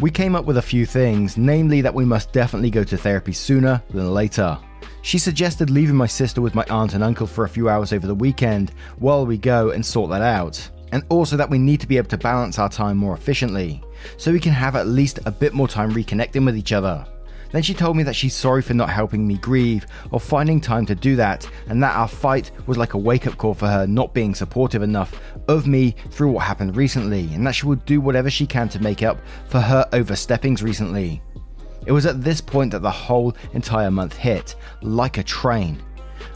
We 0.00 0.10
came 0.10 0.34
up 0.34 0.46
with 0.46 0.56
a 0.56 0.62
few 0.62 0.86
things, 0.86 1.36
namely 1.36 1.82
that 1.82 1.94
we 1.94 2.04
must 2.04 2.32
definitely 2.32 2.70
go 2.70 2.84
to 2.84 2.96
therapy 2.96 3.32
sooner 3.32 3.82
than 3.90 4.12
later. 4.12 4.58
She 5.02 5.18
suggested 5.18 5.70
leaving 5.70 5.96
my 5.96 6.06
sister 6.06 6.40
with 6.40 6.54
my 6.54 6.64
aunt 6.70 6.94
and 6.94 7.02
uncle 7.02 7.26
for 7.26 7.44
a 7.44 7.48
few 7.48 7.68
hours 7.68 7.92
over 7.92 8.06
the 8.06 8.14
weekend 8.14 8.72
while 8.98 9.24
we 9.26 9.38
go 9.38 9.70
and 9.70 9.84
sort 9.84 10.10
that 10.10 10.22
out. 10.22 10.68
And 10.92 11.04
also 11.08 11.36
that 11.36 11.50
we 11.50 11.58
need 11.58 11.80
to 11.80 11.86
be 11.86 11.96
able 11.96 12.08
to 12.08 12.18
balance 12.18 12.58
our 12.58 12.68
time 12.68 12.96
more 12.96 13.14
efficiently, 13.14 13.80
so 14.16 14.32
we 14.32 14.40
can 14.40 14.52
have 14.52 14.74
at 14.74 14.88
least 14.88 15.20
a 15.24 15.30
bit 15.30 15.54
more 15.54 15.68
time 15.68 15.92
reconnecting 15.92 16.44
with 16.44 16.56
each 16.56 16.72
other. 16.72 17.06
Then 17.52 17.62
she 17.62 17.74
told 17.74 17.96
me 17.96 18.02
that 18.04 18.14
she's 18.14 18.34
sorry 18.34 18.62
for 18.62 18.74
not 18.74 18.90
helping 18.90 19.26
me 19.26 19.36
grieve 19.36 19.86
or 20.10 20.20
finding 20.20 20.60
time 20.60 20.86
to 20.86 20.94
do 20.94 21.16
that, 21.16 21.48
and 21.68 21.82
that 21.82 21.96
our 21.96 22.08
fight 22.08 22.50
was 22.66 22.78
like 22.78 22.94
a 22.94 22.98
wake 22.98 23.26
up 23.26 23.36
call 23.36 23.54
for 23.54 23.66
her 23.66 23.86
not 23.86 24.14
being 24.14 24.34
supportive 24.34 24.82
enough 24.82 25.20
of 25.48 25.66
me 25.66 25.94
through 26.10 26.30
what 26.30 26.44
happened 26.44 26.76
recently, 26.76 27.32
and 27.34 27.46
that 27.46 27.52
she 27.54 27.66
would 27.66 27.84
do 27.84 28.00
whatever 28.00 28.30
she 28.30 28.46
can 28.46 28.68
to 28.68 28.80
make 28.80 29.02
up 29.02 29.18
for 29.46 29.60
her 29.60 29.86
oversteppings 29.92 30.62
recently. 30.62 31.22
It 31.86 31.92
was 31.92 32.06
at 32.06 32.22
this 32.22 32.40
point 32.40 32.72
that 32.72 32.82
the 32.82 32.90
whole 32.90 33.34
entire 33.54 33.90
month 33.90 34.16
hit, 34.16 34.56
like 34.82 35.18
a 35.18 35.22
train. 35.22 35.82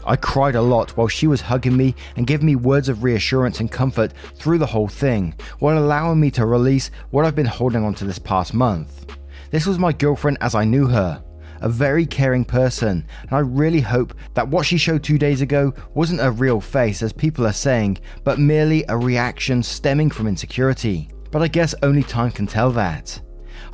I 0.05 0.15
cried 0.15 0.55
a 0.55 0.61
lot 0.61 0.95
while 0.97 1.07
she 1.07 1.27
was 1.27 1.41
hugging 1.41 1.77
me 1.77 1.95
and 2.15 2.27
giving 2.27 2.45
me 2.45 2.55
words 2.55 2.89
of 2.89 3.03
reassurance 3.03 3.59
and 3.59 3.71
comfort 3.71 4.13
through 4.35 4.57
the 4.57 4.65
whole 4.65 4.87
thing, 4.87 5.33
while 5.59 5.77
allowing 5.77 6.19
me 6.19 6.31
to 6.31 6.45
release 6.45 6.91
what 7.11 7.25
I've 7.25 7.35
been 7.35 7.45
holding 7.45 7.83
on 7.83 7.93
to 7.95 8.05
this 8.05 8.19
past 8.19 8.53
month. 8.53 9.05
This 9.51 9.65
was 9.65 9.79
my 9.79 9.91
girlfriend 9.91 10.37
as 10.41 10.55
I 10.55 10.63
knew 10.63 10.87
her, 10.87 11.23
a 11.61 11.69
very 11.69 12.05
caring 12.05 12.45
person, 12.45 13.05
and 13.21 13.31
I 13.31 13.39
really 13.39 13.81
hope 13.81 14.13
that 14.33 14.47
what 14.47 14.65
she 14.65 14.77
showed 14.77 15.03
two 15.03 15.17
days 15.17 15.41
ago 15.41 15.73
wasn't 15.93 16.21
a 16.21 16.31
real 16.31 16.61
face, 16.61 17.01
as 17.01 17.13
people 17.13 17.47
are 17.47 17.53
saying, 17.53 17.99
but 18.23 18.39
merely 18.39 18.83
a 18.89 18.97
reaction 18.97 19.63
stemming 19.63 20.09
from 20.09 20.27
insecurity. 20.27 21.09
But 21.31 21.41
I 21.41 21.47
guess 21.47 21.75
only 21.83 22.03
time 22.03 22.31
can 22.31 22.47
tell 22.47 22.71
that. 22.71 23.19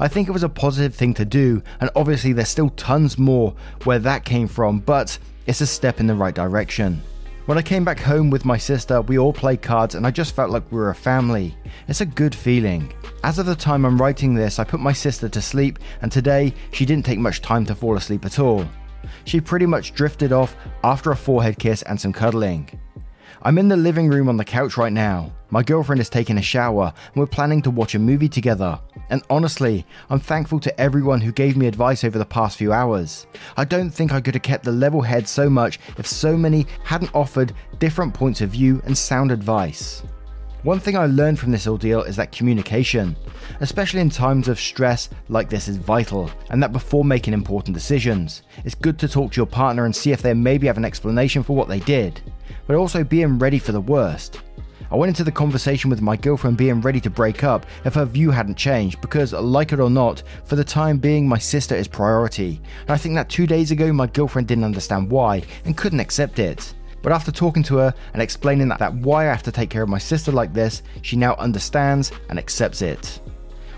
I 0.01 0.07
think 0.07 0.27
it 0.27 0.31
was 0.31 0.41
a 0.41 0.49
positive 0.49 0.95
thing 0.95 1.13
to 1.13 1.25
do, 1.25 1.61
and 1.79 1.91
obviously 1.95 2.33
there's 2.33 2.49
still 2.49 2.69
tons 2.69 3.19
more 3.19 3.53
where 3.83 3.99
that 3.99 4.25
came 4.25 4.47
from, 4.47 4.79
but 4.79 5.19
it's 5.45 5.61
a 5.61 5.67
step 5.67 5.99
in 5.99 6.07
the 6.07 6.15
right 6.15 6.33
direction. 6.33 7.03
When 7.45 7.59
I 7.59 7.61
came 7.61 7.85
back 7.85 7.99
home 7.99 8.31
with 8.31 8.43
my 8.43 8.57
sister, 8.57 9.01
we 9.01 9.19
all 9.19 9.31
played 9.31 9.61
cards 9.61 9.93
and 9.93 10.07
I 10.07 10.09
just 10.09 10.35
felt 10.35 10.49
like 10.49 10.63
we 10.71 10.79
were 10.79 10.89
a 10.89 10.95
family. 10.95 11.55
It's 11.87 12.01
a 12.01 12.05
good 12.07 12.33
feeling. 12.33 12.91
As 13.23 13.37
of 13.37 13.45
the 13.45 13.55
time 13.55 13.85
I'm 13.85 14.01
writing 14.01 14.33
this, 14.33 14.57
I 14.57 14.63
put 14.63 14.79
my 14.79 14.91
sister 14.91 15.29
to 15.29 15.41
sleep, 15.41 15.77
and 16.01 16.11
today 16.11 16.51
she 16.71 16.83
didn't 16.83 17.05
take 17.05 17.19
much 17.19 17.41
time 17.41 17.63
to 17.67 17.75
fall 17.75 17.95
asleep 17.95 18.25
at 18.25 18.39
all. 18.39 18.65
She 19.25 19.39
pretty 19.39 19.67
much 19.67 19.93
drifted 19.93 20.31
off 20.31 20.55
after 20.83 21.11
a 21.11 21.15
forehead 21.15 21.59
kiss 21.59 21.83
and 21.83 22.01
some 22.01 22.11
cuddling. 22.11 22.67
I'm 23.43 23.57
in 23.57 23.69
the 23.69 23.77
living 23.77 24.07
room 24.07 24.29
on 24.29 24.37
the 24.37 24.45
couch 24.45 24.77
right 24.77 24.93
now. 24.93 25.31
My 25.49 25.63
girlfriend 25.63 25.99
is 25.99 26.09
taking 26.09 26.37
a 26.37 26.43
shower 26.43 26.93
and 27.07 27.15
we're 27.15 27.25
planning 27.25 27.63
to 27.63 27.71
watch 27.71 27.95
a 27.95 27.99
movie 27.99 28.29
together. 28.29 28.79
And 29.09 29.23
honestly, 29.31 29.83
I'm 30.11 30.19
thankful 30.19 30.59
to 30.59 30.79
everyone 30.79 31.21
who 31.21 31.31
gave 31.31 31.57
me 31.57 31.65
advice 31.65 32.03
over 32.03 32.19
the 32.19 32.25
past 32.25 32.59
few 32.59 32.71
hours. 32.71 33.25
I 33.57 33.65
don't 33.65 33.89
think 33.89 34.11
I 34.11 34.21
could 34.21 34.35
have 34.35 34.43
kept 34.43 34.63
the 34.63 34.71
level 34.71 35.01
head 35.01 35.27
so 35.27 35.49
much 35.49 35.79
if 35.97 36.05
so 36.05 36.37
many 36.37 36.67
hadn't 36.83 37.15
offered 37.15 37.53
different 37.79 38.13
points 38.13 38.41
of 38.41 38.51
view 38.51 38.79
and 38.85 38.95
sound 38.95 39.31
advice. 39.31 40.03
One 40.63 40.79
thing 40.79 40.95
I 40.95 41.07
learned 41.07 41.39
from 41.39 41.51
this 41.51 41.67
ordeal 41.67 42.03
is 42.03 42.15
that 42.17 42.31
communication, 42.31 43.15
especially 43.61 44.01
in 44.01 44.09
times 44.11 44.47
of 44.47 44.59
stress 44.59 45.09
like 45.27 45.49
this, 45.49 45.67
is 45.67 45.77
vital, 45.77 46.29
and 46.51 46.61
that 46.61 46.71
before 46.71 47.03
making 47.03 47.33
important 47.33 47.73
decisions, 47.73 48.43
it's 48.63 48.75
good 48.75 48.99
to 48.99 49.07
talk 49.07 49.31
to 49.31 49.37
your 49.37 49.47
partner 49.47 49.85
and 49.85 49.95
see 49.95 50.11
if 50.11 50.21
they 50.21 50.35
maybe 50.35 50.67
have 50.67 50.77
an 50.77 50.85
explanation 50.85 51.41
for 51.41 51.55
what 51.55 51.67
they 51.67 51.79
did 51.79 52.21
but 52.67 52.75
also 52.75 53.03
being 53.03 53.37
ready 53.37 53.59
for 53.59 53.71
the 53.71 53.81
worst. 53.81 54.41
I 54.91 54.95
went 54.95 55.09
into 55.09 55.23
the 55.23 55.31
conversation 55.31 55.89
with 55.89 56.01
my 56.01 56.17
girlfriend 56.17 56.57
being 56.57 56.81
ready 56.81 56.99
to 57.01 57.09
break 57.09 57.43
up 57.43 57.65
if 57.85 57.93
her 57.93 58.05
view 58.05 58.29
hadn't 58.29 58.55
changed 58.55 58.99
because, 58.99 59.31
like 59.31 59.71
it 59.71 59.79
or 59.79 59.89
not, 59.89 60.23
for 60.43 60.57
the 60.57 60.63
time 60.63 60.97
being, 60.97 61.27
my 61.27 61.37
sister 61.37 61.75
is 61.75 61.87
priority. 61.87 62.61
And 62.81 62.91
I 62.91 62.97
think 62.97 63.15
that 63.15 63.29
two 63.29 63.47
days 63.47 63.71
ago, 63.71 63.93
my 63.93 64.07
girlfriend 64.07 64.49
didn't 64.49 64.65
understand 64.65 65.09
why 65.09 65.43
and 65.63 65.77
couldn't 65.77 66.01
accept 66.01 66.39
it. 66.39 66.73
But 67.01 67.11
after 67.11 67.31
talking 67.31 67.63
to 67.63 67.77
her 67.77 67.93
and 68.13 68.21
explaining 68.21 68.67
that, 68.69 68.79
that 68.79 68.93
why 68.93 69.23
I 69.23 69.31
have 69.31 69.43
to 69.43 69.51
take 69.51 69.69
care 69.69 69.83
of 69.83 69.89
my 69.89 69.97
sister 69.97 70.31
like 70.31 70.53
this, 70.53 70.83
she 71.01 71.15
now 71.15 71.35
understands 71.35 72.11
and 72.29 72.37
accepts 72.37 72.81
it. 72.81 73.19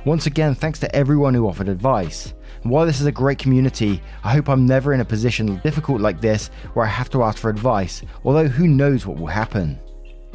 Once 0.05 0.25
again, 0.25 0.53
thanks 0.53 0.79
to 0.79 0.95
everyone 0.95 1.33
who 1.33 1.47
offered 1.47 1.69
advice. 1.69 2.33
And 2.61 2.71
while 2.71 2.85
this 2.85 2.99
is 2.99 3.05
a 3.05 3.11
great 3.11 3.39
community, 3.39 4.01
I 4.23 4.33
hope 4.33 4.49
I'm 4.49 4.65
never 4.65 4.93
in 4.93 4.99
a 4.99 5.05
position 5.05 5.61
difficult 5.63 6.01
like 6.01 6.19
this 6.19 6.47
where 6.73 6.85
I 6.85 6.89
have 6.89 7.09
to 7.11 7.23
ask 7.23 7.37
for 7.37 7.49
advice, 7.49 8.01
although 8.25 8.47
who 8.47 8.67
knows 8.67 9.05
what 9.05 9.17
will 9.17 9.27
happen. 9.27 9.79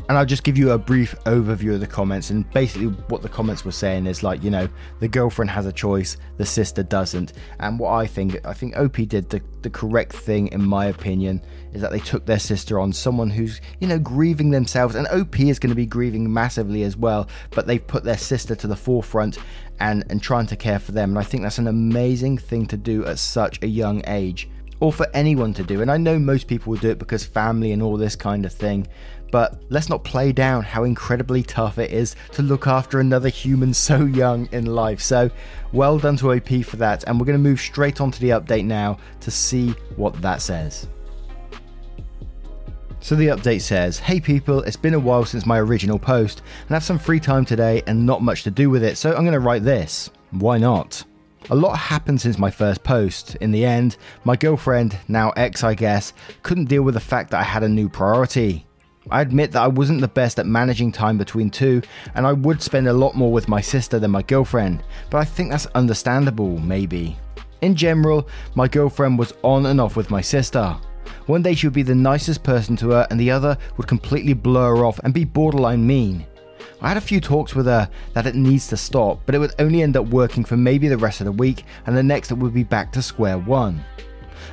And 0.09 0.17
I'll 0.17 0.25
just 0.25 0.43
give 0.43 0.57
you 0.57 0.71
a 0.71 0.79
brief 0.79 1.15
overview 1.25 1.75
of 1.75 1.81
the 1.81 1.87
comments. 1.87 2.31
And 2.31 2.50
basically, 2.53 2.87
what 3.09 3.21
the 3.21 3.29
comments 3.29 3.67
were 3.67 3.73
saying 3.73 4.07
is 4.07 4.23
like, 4.23 4.43
you 4.43 4.50
know, 4.50 4.67
the 5.00 5.09
girlfriend 5.09 5.50
has 5.50 5.67
a 5.67 5.73
choice, 5.73 6.17
the 6.38 6.47
sister 6.47 6.83
doesn't. 6.83 7.35
And 7.61 7.79
what 7.79 7.93
I 7.93 8.07
think, 8.07 8.45
I 8.47 8.55
think 8.55 8.75
OP 8.79 8.97
did 8.97 9.29
the, 9.29 9.43
the 9.61 9.69
correct 9.69 10.15
thing, 10.15 10.49
in 10.49 10.65
my 10.65 10.87
opinion, 10.87 11.43
is 11.75 11.83
that 11.83 11.91
they 11.91 11.99
took 12.00 12.25
their 12.25 12.38
sister 12.38 12.81
on, 12.81 12.91
someone 12.91 13.29
who's, 13.29 13.61
you 13.81 13.87
know, 13.87 13.99
grieving 13.99 14.50
themselves. 14.50 14.95
And 14.95 15.07
OP 15.09 15.41
is 15.41 15.59
going 15.59 15.71
to 15.71 15.77
be 15.77 15.85
grieving 15.85 16.33
massively 16.33 16.85
as 16.85 16.97
well. 16.97 17.29
But 17.50 17.67
they've 17.67 17.87
put 17.87 18.03
their 18.03 18.17
sister 18.17 18.55
to 18.55 18.67
the 18.67 18.77
forefront 18.77 19.38
and, 19.79 20.05
and 20.09 20.23
trying 20.23 20.47
to 20.47 20.57
care 20.57 20.79
for 20.79 20.93
them. 20.93 21.11
And 21.11 21.19
I 21.19 21.23
think 21.23 21.43
that's 21.43 21.59
an 21.59 21.69
amazing 21.69 22.38
thing 22.38 22.65
to 22.69 22.79
do 22.79 23.05
at 23.05 23.19
such 23.19 23.62
a 23.62 23.67
young 23.67 24.03
age 24.07 24.49
or 24.81 24.93
for 24.93 25.07
anyone 25.12 25.53
to 25.55 25.62
do. 25.62 25.83
And 25.83 25.91
I 25.91 25.97
know 25.97 26.19
most 26.19 26.47
people 26.47 26.71
will 26.71 26.81
do 26.81 26.91
it 26.91 26.99
because 26.99 27.25
family 27.25 27.73
and 27.73 27.83
all 27.83 27.97
this 27.97 28.17
kind 28.17 28.45
of 28.45 28.53
thing 28.53 28.87
but 29.30 29.61
let's 29.68 29.88
not 29.88 30.04
play 30.04 30.32
down 30.32 30.62
how 30.62 30.85
incredibly 30.85 31.42
tough 31.42 31.78
it 31.78 31.90
is 31.90 32.16
to 32.32 32.42
look 32.42 32.66
after 32.66 33.00
another 33.00 33.28
human 33.28 33.75
so 33.75 34.04
young 34.04 34.49
in 34.52 34.66
life. 34.66 35.00
So, 35.00 35.30
well 35.73 35.99
done 35.99 36.16
to 36.18 36.32
OP 36.32 36.64
for 36.64 36.76
that, 36.76 37.04
and 37.04 37.18
we're 37.18 37.26
going 37.26 37.38
to 37.38 37.42
move 37.42 37.61
straight 37.61 38.00
on 38.00 38.11
to 38.11 38.20
the 38.20 38.30
update 38.30 38.64
now 38.64 38.99
to 39.20 39.30
see 39.30 39.70
what 39.97 40.20
that 40.23 40.40
says. 40.40 40.88
So 43.00 43.14
the 43.14 43.28
update 43.28 43.62
says, 43.62 43.99
Hey 43.99 44.20
people, 44.20 44.62
it's 44.62 44.76
been 44.76 44.94
a 44.94 44.99
while 44.99 45.25
since 45.25 45.47
my 45.47 45.58
original 45.58 45.99
post, 45.99 46.42
and 46.62 46.70
I 46.70 46.75
have 46.75 46.85
some 46.85 46.99
free 46.99 47.20
time 47.20 47.44
today 47.44 47.82
and 47.87 48.04
not 48.04 48.23
much 48.23 48.42
to 48.42 48.50
do 48.50 48.70
with 48.70 48.82
it, 48.82 48.97
so 48.97 49.11
I'm 49.11 49.23
going 49.23 49.32
to 49.32 49.40
write 49.40 49.62
this. 49.62 50.11
Why 50.32 50.58
not? 50.58 51.04
A 51.50 51.54
lot 51.54 51.76
happened 51.76 52.20
since 52.20 52.38
my 52.38 52.50
first 52.50 52.82
post. 52.82 53.37
In 53.37 53.52
the 53.52 53.64
end, 53.64 53.97
my 54.25 54.37
girlfriend, 54.37 54.99
now 55.08 55.30
ex 55.30 55.64
I 55.64 55.75
guess, 55.75 56.12
couldn't 56.42 56.66
deal 56.66 56.82
with 56.82 56.94
the 56.94 57.00
fact 57.00 57.30
that 57.30 57.40
I 57.40 57.44
had 57.44 57.62
a 57.62 57.68
new 57.68 57.88
priority. 57.88 58.66
I 59.11 59.23
admit 59.23 59.53
that 59.53 59.62
I 59.62 59.69
wasn't 59.69 60.00
the 60.00 60.09
best 60.09 60.38
at 60.38 60.47
managing 60.47 60.93
time 60.93 61.19
between 61.19 61.50
two, 61.50 61.83
and 62.15 62.27
I 62.27 62.33
would 62.33 62.62
spend 62.62 62.88
a 62.88 62.93
lot 62.93 63.15
more 63.15 63.33
with 63.33 63.49
my 63.49 63.61
sister 63.61 63.99
than 63.99 64.11
my 64.11 64.23
girlfriend, 64.23 64.83
but 65.11 65.19
I 65.19 65.25
think 65.25 65.50
that's 65.50 65.67
understandable, 65.67 66.59
maybe. 66.59 67.17
In 67.62 67.75
general, 67.75 68.29
my 68.55 68.69
girlfriend 68.69 69.19
was 69.19 69.35
on 69.43 69.67
and 69.67 69.81
off 69.81 69.97
with 69.97 70.11
my 70.11 70.21
sister. 70.21 70.77
One 71.27 71.43
day 71.43 71.55
she 71.55 71.67
would 71.67 71.75
be 71.75 71.83
the 71.83 71.95
nicest 71.95 72.43
person 72.43 72.77
to 72.77 72.91
her, 72.91 73.07
and 73.11 73.19
the 73.19 73.31
other 73.31 73.57
would 73.77 73.87
completely 73.87 74.35
blur 74.35 74.77
her 74.77 74.85
off 74.85 74.99
and 75.00 75.12
be 75.12 75.25
borderline 75.25 75.87
mean. 75.87 76.27
I 76.81 76.88
had 76.88 76.97
a 76.97 77.00
few 77.00 77.21
talks 77.21 77.55
with 77.55 77.67
her 77.67 77.91
that 78.12 78.27
it 78.27 78.37
needs 78.37 78.69
to 78.69 78.77
stop, 78.77 79.23
but 79.27 79.35
it 79.35 79.38
would 79.38 79.55
only 79.59 79.83
end 79.83 79.97
up 79.97 80.07
working 80.07 80.45
for 80.45 80.57
maybe 80.57 80.87
the 80.88 80.97
rest 80.97 81.21
of 81.21 81.25
the 81.25 81.33
week, 81.33 81.65
and 81.87 81.97
the 81.97 82.03
next 82.03 82.31
it 82.31 82.38
would 82.38 82.55
be 82.55 82.62
back 82.62 82.93
to 82.93 83.03
square 83.03 83.38
one. 83.38 83.85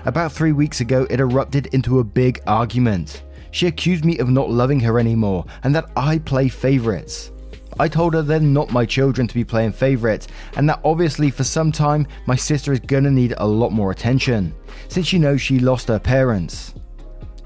About 0.05 0.31
three 0.31 0.51
weeks 0.51 0.81
ago, 0.81 1.05
it 1.09 1.19
erupted 1.19 1.67
into 1.67 1.99
a 1.99 2.03
big 2.03 2.41
argument. 2.47 3.23
She 3.55 3.67
accused 3.67 4.03
me 4.03 4.17
of 4.17 4.29
not 4.29 4.49
loving 4.49 4.81
her 4.81 4.99
anymore 4.99 5.45
and 5.63 5.73
that 5.73 5.89
I 5.95 6.17
play 6.17 6.49
favourites. 6.49 7.31
I 7.79 7.87
told 7.87 8.13
her 8.13 8.21
they're 8.21 8.41
not 8.41 8.73
my 8.73 8.85
children 8.85 9.27
to 9.29 9.33
be 9.33 9.45
playing 9.45 9.71
favourites, 9.71 10.27
and 10.57 10.67
that 10.67 10.81
obviously 10.83 11.31
for 11.31 11.45
some 11.45 11.71
time 11.71 12.05
my 12.25 12.35
sister 12.35 12.73
is 12.73 12.81
gonna 12.81 13.11
need 13.11 13.33
a 13.37 13.47
lot 13.47 13.71
more 13.71 13.91
attention, 13.91 14.53
since 14.89 15.07
she 15.07 15.17
knows 15.17 15.39
she 15.39 15.59
lost 15.59 15.87
her 15.87 15.99
parents. 15.99 16.73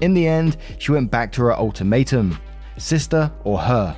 In 0.00 0.12
the 0.12 0.26
end, 0.26 0.56
she 0.80 0.90
went 0.90 1.12
back 1.12 1.30
to 1.34 1.42
her 1.42 1.54
ultimatum 1.56 2.36
sister 2.76 3.30
or 3.44 3.60
her. 3.60 3.96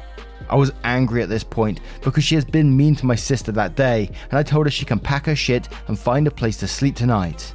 I 0.50 0.56
was 0.56 0.72
angry 0.84 1.22
at 1.22 1.30
this 1.30 1.44
point 1.44 1.80
because 2.02 2.24
she 2.24 2.34
has 2.34 2.44
been 2.44 2.76
mean 2.76 2.94
to 2.96 3.06
my 3.06 3.14
sister 3.14 3.52
that 3.52 3.74
day, 3.74 4.10
and 4.30 4.38
I 4.38 4.42
told 4.42 4.66
her 4.66 4.70
she 4.70 4.84
can 4.84 4.98
pack 4.98 5.24
her 5.24 5.36
shit 5.36 5.66
and 5.88 5.98
find 5.98 6.26
a 6.26 6.30
place 6.30 6.58
to 6.58 6.68
sleep 6.68 6.94
tonight. 6.94 7.54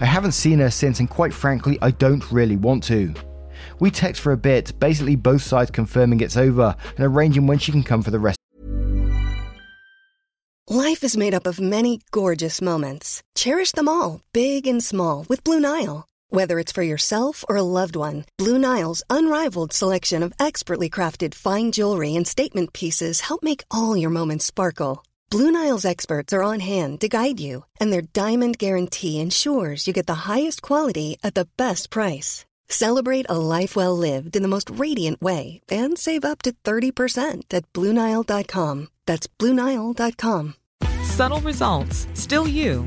I 0.00 0.06
haven't 0.06 0.32
seen 0.32 0.58
her 0.58 0.72
since, 0.72 0.98
and 0.98 1.08
quite 1.08 1.32
frankly, 1.32 1.78
I 1.80 1.92
don't 1.92 2.32
really 2.32 2.56
want 2.56 2.82
to. 2.84 3.14
We 3.82 3.90
text 3.90 4.22
for 4.22 4.30
a 4.30 4.36
bit, 4.36 4.78
basically 4.78 5.16
both 5.16 5.42
sides 5.42 5.72
confirming 5.72 6.20
it's 6.20 6.36
over 6.36 6.76
and 6.96 7.04
arranging 7.04 7.48
when 7.48 7.58
she 7.58 7.72
can 7.72 7.82
come 7.82 8.04
for 8.04 8.12
the 8.12 8.20
rest. 8.20 8.38
Life 10.68 11.02
is 11.02 11.16
made 11.16 11.34
up 11.34 11.48
of 11.48 11.58
many 11.58 11.98
gorgeous 12.12 12.62
moments. 12.62 13.24
Cherish 13.34 13.72
them 13.72 13.88
all, 13.88 14.20
big 14.32 14.68
and 14.68 14.84
small, 14.84 15.26
with 15.28 15.42
Blue 15.42 15.58
Nile. 15.58 16.06
Whether 16.28 16.60
it's 16.60 16.70
for 16.70 16.84
yourself 16.84 17.44
or 17.48 17.56
a 17.56 17.64
loved 17.64 17.96
one, 17.96 18.24
Blue 18.38 18.56
Nile's 18.56 19.02
unrivaled 19.10 19.72
selection 19.72 20.22
of 20.22 20.32
expertly 20.38 20.88
crafted 20.88 21.34
fine 21.34 21.72
jewelry 21.72 22.14
and 22.14 22.24
statement 22.24 22.72
pieces 22.72 23.22
help 23.22 23.42
make 23.42 23.64
all 23.68 23.96
your 23.96 24.10
moments 24.10 24.44
sparkle. 24.44 25.02
Blue 25.28 25.50
Nile's 25.50 25.84
experts 25.84 26.32
are 26.32 26.44
on 26.44 26.60
hand 26.60 27.00
to 27.00 27.08
guide 27.08 27.40
you, 27.40 27.64
and 27.80 27.92
their 27.92 28.02
diamond 28.02 28.58
guarantee 28.58 29.18
ensures 29.18 29.88
you 29.88 29.92
get 29.92 30.06
the 30.06 30.30
highest 30.30 30.62
quality 30.62 31.16
at 31.24 31.34
the 31.34 31.48
best 31.56 31.90
price. 31.90 32.46
Celebrate 32.68 33.26
a 33.28 33.38
life 33.38 33.76
well 33.76 33.96
lived 33.96 34.34
in 34.34 34.42
the 34.42 34.48
most 34.48 34.70
radiant 34.70 35.20
way 35.20 35.60
and 35.70 35.98
save 35.98 36.24
up 36.24 36.42
to 36.42 36.52
30% 36.64 37.42
at 37.52 37.70
Bluenile.com. 37.72 38.88
That's 39.06 39.26
Bluenile.com. 39.38 40.54
Subtle 41.02 41.40
results, 41.42 42.08
still 42.14 42.48
you, 42.48 42.86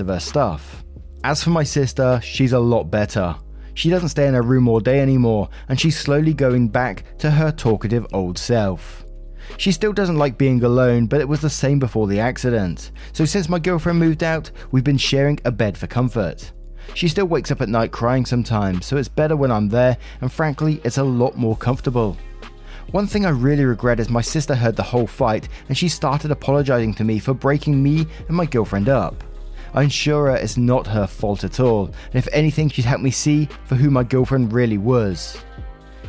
Of 0.00 0.08
her 0.08 0.20
stuff. 0.20 0.84
As 1.24 1.44
for 1.44 1.50
my 1.50 1.62
sister, 1.62 2.20
she's 2.22 2.52
a 2.52 2.58
lot 2.58 2.84
better. 2.84 3.36
She 3.74 3.90
doesn't 3.90 4.08
stay 4.08 4.26
in 4.26 4.34
her 4.34 4.42
room 4.42 4.68
all 4.68 4.80
day 4.80 5.00
anymore, 5.00 5.48
and 5.68 5.78
she's 5.78 5.98
slowly 5.98 6.32
going 6.32 6.68
back 6.68 7.04
to 7.18 7.30
her 7.30 7.52
talkative 7.52 8.06
old 8.12 8.38
self. 8.38 9.04
She 9.56 9.72
still 9.72 9.92
doesn't 9.92 10.18
like 10.18 10.38
being 10.38 10.62
alone, 10.64 11.06
but 11.06 11.20
it 11.20 11.28
was 11.28 11.40
the 11.40 11.50
same 11.50 11.78
before 11.78 12.06
the 12.06 12.20
accident. 12.20 12.92
So 13.12 13.24
since 13.24 13.48
my 13.48 13.58
girlfriend 13.58 13.98
moved 13.98 14.22
out, 14.22 14.50
we've 14.70 14.84
been 14.84 14.96
sharing 14.96 15.38
a 15.44 15.50
bed 15.50 15.76
for 15.76 15.86
comfort. 15.86 16.52
She 16.94 17.08
still 17.08 17.26
wakes 17.26 17.50
up 17.50 17.60
at 17.60 17.68
night 17.68 17.92
crying 17.92 18.24
sometimes, 18.24 18.86
so 18.86 18.96
it's 18.96 19.08
better 19.08 19.36
when 19.36 19.50
I'm 19.50 19.68
there, 19.68 19.98
and 20.20 20.32
frankly, 20.32 20.80
it's 20.84 20.98
a 20.98 21.04
lot 21.04 21.36
more 21.36 21.56
comfortable. 21.56 22.16
One 22.92 23.06
thing 23.06 23.24
I 23.24 23.30
really 23.30 23.64
regret 23.64 24.00
is 24.00 24.10
my 24.10 24.20
sister 24.20 24.54
heard 24.54 24.74
the 24.74 24.82
whole 24.82 25.06
fight 25.06 25.48
and 25.68 25.78
she 25.78 25.88
started 25.88 26.32
apologizing 26.32 26.92
to 26.94 27.04
me 27.04 27.20
for 27.20 27.32
breaking 27.34 27.80
me 27.80 28.04
and 28.26 28.36
my 28.36 28.46
girlfriend 28.46 28.88
up. 28.88 29.22
I 29.74 29.84
assure 29.84 30.26
her 30.26 30.36
it's 30.36 30.56
not 30.56 30.86
her 30.86 31.06
fault 31.06 31.44
at 31.44 31.60
all, 31.60 31.86
and 31.86 32.14
if 32.14 32.28
anything, 32.32 32.68
she'd 32.68 32.84
help 32.84 33.00
me 33.00 33.10
see 33.10 33.48
for 33.64 33.74
who 33.74 33.90
my 33.90 34.04
girlfriend 34.04 34.52
really 34.52 34.78
was. 34.78 35.42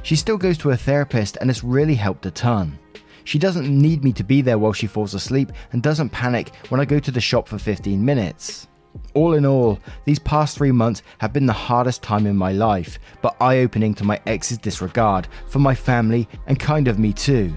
She 0.04 0.16
still 0.16 0.38
goes 0.38 0.58
to 0.60 0.72
a 0.72 0.78
therapist 0.78 1.38
and 1.40 1.50
it's 1.50 1.64
really 1.64 1.96
helped 1.96 2.26
a 2.26 2.32
ton. 2.32 2.78
She 3.24 3.38
doesn't 3.38 3.70
need 3.70 4.04
me 4.04 4.12
to 4.14 4.24
be 4.24 4.42
there 4.42 4.58
while 4.58 4.74
she 4.74 4.88
falls 4.88 5.14
asleep 5.14 5.52
and 5.72 5.84
doesn't 5.84 6.10
panic 6.10 6.56
when 6.70 6.82
I 6.82 6.86
go 6.86 7.00
to 7.00 7.12
the 7.12 7.22
shop 7.22 7.48
for 7.48 7.60
15 7.60 8.04
minutes. 8.04 8.68
All 9.14 9.34
in 9.36 9.46
all, 9.46 9.80
these 10.06 10.20
past 10.20 10.58
three 10.58 10.72
months 10.72 11.04
have 11.20 11.32
been 11.32 11.46
the 11.46 11.54
hardest 11.54 12.02
time 12.02 12.26
in 12.26 12.36
my 12.36 12.52
life, 12.52 13.00
but 13.22 13.36
eye 13.40 13.60
opening 13.60 13.94
to 13.96 14.04
my 14.04 14.20
ex's 14.26 14.58
disregard 14.58 15.28
for 15.48 15.60
my 15.60 15.76
family 15.76 16.28
and 16.48 16.60
kind 16.60 16.88
of 16.88 17.00
me 17.00 17.14
too. 17.14 17.54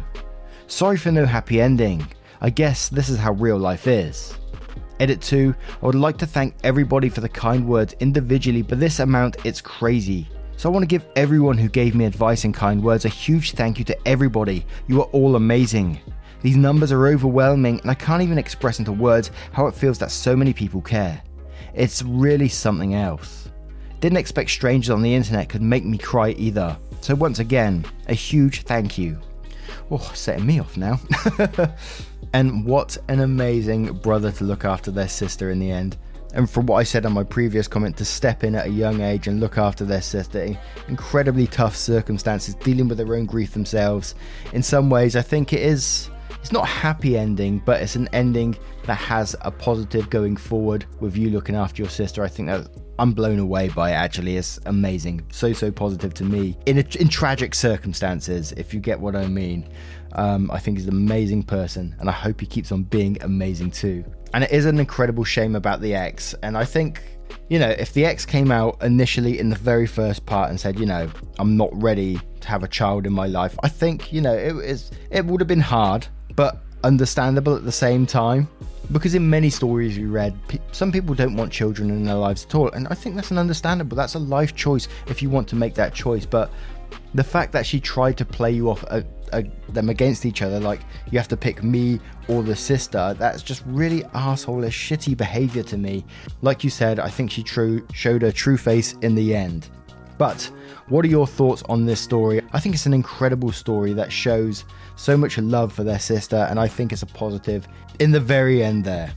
Sorry 0.67 0.97
for 0.97 1.11
no 1.11 1.25
happy 1.25 1.61
ending. 1.61 2.07
I 2.41 2.51
guess 2.51 2.89
this 2.89 3.09
is 3.09 3.19
how 3.19 3.33
real 3.33 3.59
life 3.59 3.87
is. 3.87 4.37
Edit 5.01 5.21
2, 5.21 5.55
I 5.83 5.87
would 5.87 5.95
like 5.95 6.17
to 6.19 6.27
thank 6.27 6.55
everybody 6.63 7.09
for 7.09 7.21
the 7.21 7.29
kind 7.29 7.67
words 7.67 7.95
individually, 8.01 8.63
but 8.63 8.79
this 8.79 9.01
amount, 9.01 9.37
it's 9.45 9.61
crazy. 9.61 10.29
So 10.57 10.69
I 10.69 10.73
want 10.73 10.85
to 10.85 10.89
give 10.89 11.07
everyone 11.17 11.59
who 11.59 11.69
gave 11.69 11.97
me 11.97 12.05
advice 12.05 12.45
and 12.45 12.55
kind 12.55 12.83
words 12.83 13.05
a 13.05 13.09
huge 13.09 13.53
thank 13.53 13.79
you 13.79 13.85
to 13.87 14.09
everybody. 14.09 14.65
You 14.87 15.01
are 15.01 15.07
all 15.07 15.35
amazing. 15.35 16.01
These 16.43 16.57
numbers 16.57 16.93
are 16.93 17.09
overwhelming, 17.09 17.81
and 17.81 17.91
I 17.91 17.95
can't 17.95 18.23
even 18.23 18.39
express 18.39 18.79
into 18.79 18.93
words 18.93 19.33
how 19.53 19.67
it 19.67 19.75
feels 19.75 19.99
that 19.99 20.13
so 20.13 20.37
many 20.37 20.53
people 20.53 20.81
care. 20.81 21.23
It's 21.75 22.03
really 22.03 22.49
something 22.49 22.95
else. 22.95 23.49
Didn't 24.01 24.19
expect 24.19 24.51
strangers 24.51 24.91
on 24.91 25.03
the 25.03 25.15
internet 25.15 25.49
could 25.49 25.63
make 25.63 25.85
me 25.85 25.99
cry 25.99 26.31
either. 26.31 26.77
So, 27.01 27.15
once 27.15 27.41
again, 27.41 27.85
a 28.09 28.15
huge 28.15 28.63
thank 28.63 28.97
you. 28.97 29.19
Oh, 29.91 30.11
setting 30.15 30.47
me 30.47 30.61
off 30.61 30.77
now. 30.77 31.01
and 32.35 32.65
what 32.65 32.99
an 33.09 33.21
amazing 33.21 33.93
brother 33.93 34.33
to 34.33 34.43
look 34.43 34.65
after 34.65 34.91
their 34.91 35.09
sister 35.09 35.51
in 35.51 35.61
the 35.61 35.71
end. 35.71 35.97
And 36.35 36.51
from 36.51 36.67
what 36.67 36.79
I 36.79 36.83
said 36.83 37.07
on 37.07 37.13
my 37.13 37.23
previous 37.23 37.69
comment, 37.69 37.97
to 37.99 38.05
step 38.05 38.43
in 38.43 38.57
at 38.57 38.67
a 38.67 38.71
young 38.71 39.01
age 39.03 39.29
and 39.29 39.39
look 39.39 39.57
after 39.57 39.85
their 39.85 40.03
sister, 40.03 40.43
in 40.43 40.59
incredibly 40.89 41.47
tough 41.47 41.77
circumstances, 41.77 42.57
dealing 42.57 42.89
with 42.89 42.99
their 42.99 43.15
own 43.15 43.27
grief 43.27 43.53
themselves. 43.53 44.17
In 44.53 44.65
some 44.65 44.91
ways, 44.91 45.15
I 45.15 45.23
think 45.23 45.53
it 45.53 45.61
is. 45.61 46.11
It's 46.41 46.51
not 46.51 46.65
a 46.65 46.67
happy 46.67 47.17
ending, 47.17 47.63
but 47.65 47.81
it's 47.81 47.95
an 47.95 48.09
ending 48.13 48.59
that 48.87 48.97
has 48.97 49.37
a 49.43 49.53
positive 49.53 50.11
going 50.11 50.37
forward 50.37 50.87
with 50.99 51.17
you 51.17 51.31
looking 51.31 51.55
after 51.55 51.83
your 51.83 51.91
sister. 51.91 52.25
I 52.25 52.29
think 52.29 52.49
that 52.49 52.67
I'm 52.99 53.13
blown 53.13 53.39
away 53.39 53.69
by 53.69 53.91
it. 53.91 53.95
Actually, 53.95 54.37
it's 54.37 54.59
amazing, 54.67 55.25
so 55.31 55.53
so 55.53 55.71
positive 55.71 56.15
to 56.15 56.25
me 56.25 56.57
in 56.67 56.79
a, 56.79 56.85
in 56.99 57.09
tragic 57.09 57.55
circumstances. 57.55 58.53
If 58.57 58.75
you 58.75 58.81
get 58.81 59.01
what 59.01 59.17
I 59.17 59.27
mean, 59.27 59.69
um, 60.15 60.51
I 60.51 60.59
think 60.59 60.79
he's 60.79 60.87
an 60.87 60.95
amazing 60.95 61.43
person, 61.43 61.95
and 61.99 62.09
I 62.09 62.13
hope 62.13 62.41
he 62.41 62.47
keeps 62.47 62.73
on 62.73 62.85
being 62.85 63.19
amazing 63.23 63.71
too. 63.71 64.05
And 64.33 64.45
it 64.45 64.51
is 64.51 64.67
an 64.67 64.79
incredible 64.79 65.25
shame 65.25 65.55
about 65.55 65.81
the 65.81 65.95
ex. 65.95 66.35
And 66.43 66.59
I 66.59 66.65
think, 66.65 67.03
you 67.49 67.59
know, 67.59 67.71
if 67.71 67.93
the 67.93 68.05
ex 68.05 68.27
came 68.27 68.51
out 68.51 68.83
initially 68.83 69.39
in 69.39 69.49
the 69.49 69.57
very 69.57 69.87
first 69.87 70.27
part 70.27 70.51
and 70.51 70.59
said, 70.59 70.79
you 70.79 70.87
know, 70.87 71.09
I'm 71.39 71.57
not 71.57 71.71
ready 71.81 72.21
to 72.41 72.49
have 72.49 72.63
a 72.65 72.69
child 72.69 73.07
in 73.07 73.13
my 73.13 73.27
life, 73.27 73.57
I 73.63 73.69
think, 73.69 74.13
you 74.13 74.21
know, 74.21 74.35
it 74.35 74.57
is 74.57 74.91
it 75.11 75.25
would 75.25 75.41
have 75.41 75.49
been 75.49 75.61
hard, 75.61 76.07
but 76.35 76.59
understandable 76.83 77.57
at 77.57 77.65
the 77.65 77.73
same 77.73 78.07
time. 78.07 78.49
Because 78.93 79.15
in 79.15 79.31
many 79.31 79.49
stories 79.49 79.97
we 79.97 80.05
read, 80.05 80.39
some 80.73 80.93
people 80.93 81.15
don't 81.15 81.37
want 81.37 81.51
children 81.51 81.89
in 81.89 82.05
their 82.05 82.17
lives 82.17 82.45
at 82.45 82.55
all, 82.55 82.71
and 82.73 82.87
I 82.89 82.95
think 82.95 83.15
that's 83.15 83.31
an 83.31 83.39
understandable. 83.39 83.97
That's 83.97 84.15
a 84.15 84.19
life 84.19 84.55
choice 84.55 84.89
if 85.07 85.23
you 85.23 85.31
want 85.31 85.49
to 85.49 85.57
make 85.57 85.75
that 85.77 85.95
choice. 85.95 86.27
But 86.27 86.51
the 87.15 87.25
fact 87.25 87.53
that 87.53 87.65
she 87.65 87.79
tried 87.81 88.19
to 88.19 88.25
play 88.25 88.51
you 88.51 88.69
off 88.69 88.85
uh, 88.91 89.03
them 89.69 89.89
against 89.89 90.27
each 90.27 90.43
other, 90.43 90.61
like 90.61 90.81
you 91.11 91.19
have 91.19 91.29
to 91.29 91.37
pick 91.37 91.63
me 91.63 92.01
or 92.29 92.43
the 92.43 92.57
sister, 92.57 93.15
that's 93.19 93.43
just 93.43 93.63
really 93.67 94.05
asshole 94.15 94.63
shitty 94.63 95.17
behavior 95.17 95.63
to 95.63 95.77
me. 95.77 96.05
Like 96.43 96.65
you 96.65 96.71
said, 96.71 96.99
I 96.99 97.09
think 97.09 97.31
she 97.31 97.43
true 97.43 97.87
showed 97.93 98.23
her 98.23 98.33
true 98.33 98.57
face 98.57 98.95
in 99.03 99.15
the 99.15 99.35
end. 99.35 99.71
But 100.19 100.51
what 100.89 101.05
are 101.05 101.09
your 101.09 101.27
thoughts 101.27 101.63
on 101.69 101.85
this 101.85 102.01
story? 102.01 102.41
I 102.53 102.61
think 102.61 102.75
it's 102.75 102.87
an 102.87 102.95
incredible 102.95 103.53
story 103.53 103.93
that 103.95 104.13
shows 104.13 104.65
so 104.97 105.17
much 105.17 105.39
love 105.39 105.73
for 105.73 105.83
their 105.83 105.99
sister, 105.99 106.47
and 106.51 106.59
I 106.59 106.69
think 106.69 106.93
it's 106.93 107.03
a 107.03 107.07
positive 107.07 107.67
in 107.99 108.13
the 108.13 108.21
very 108.21 108.63
end 108.63 108.85
there. 108.85 109.13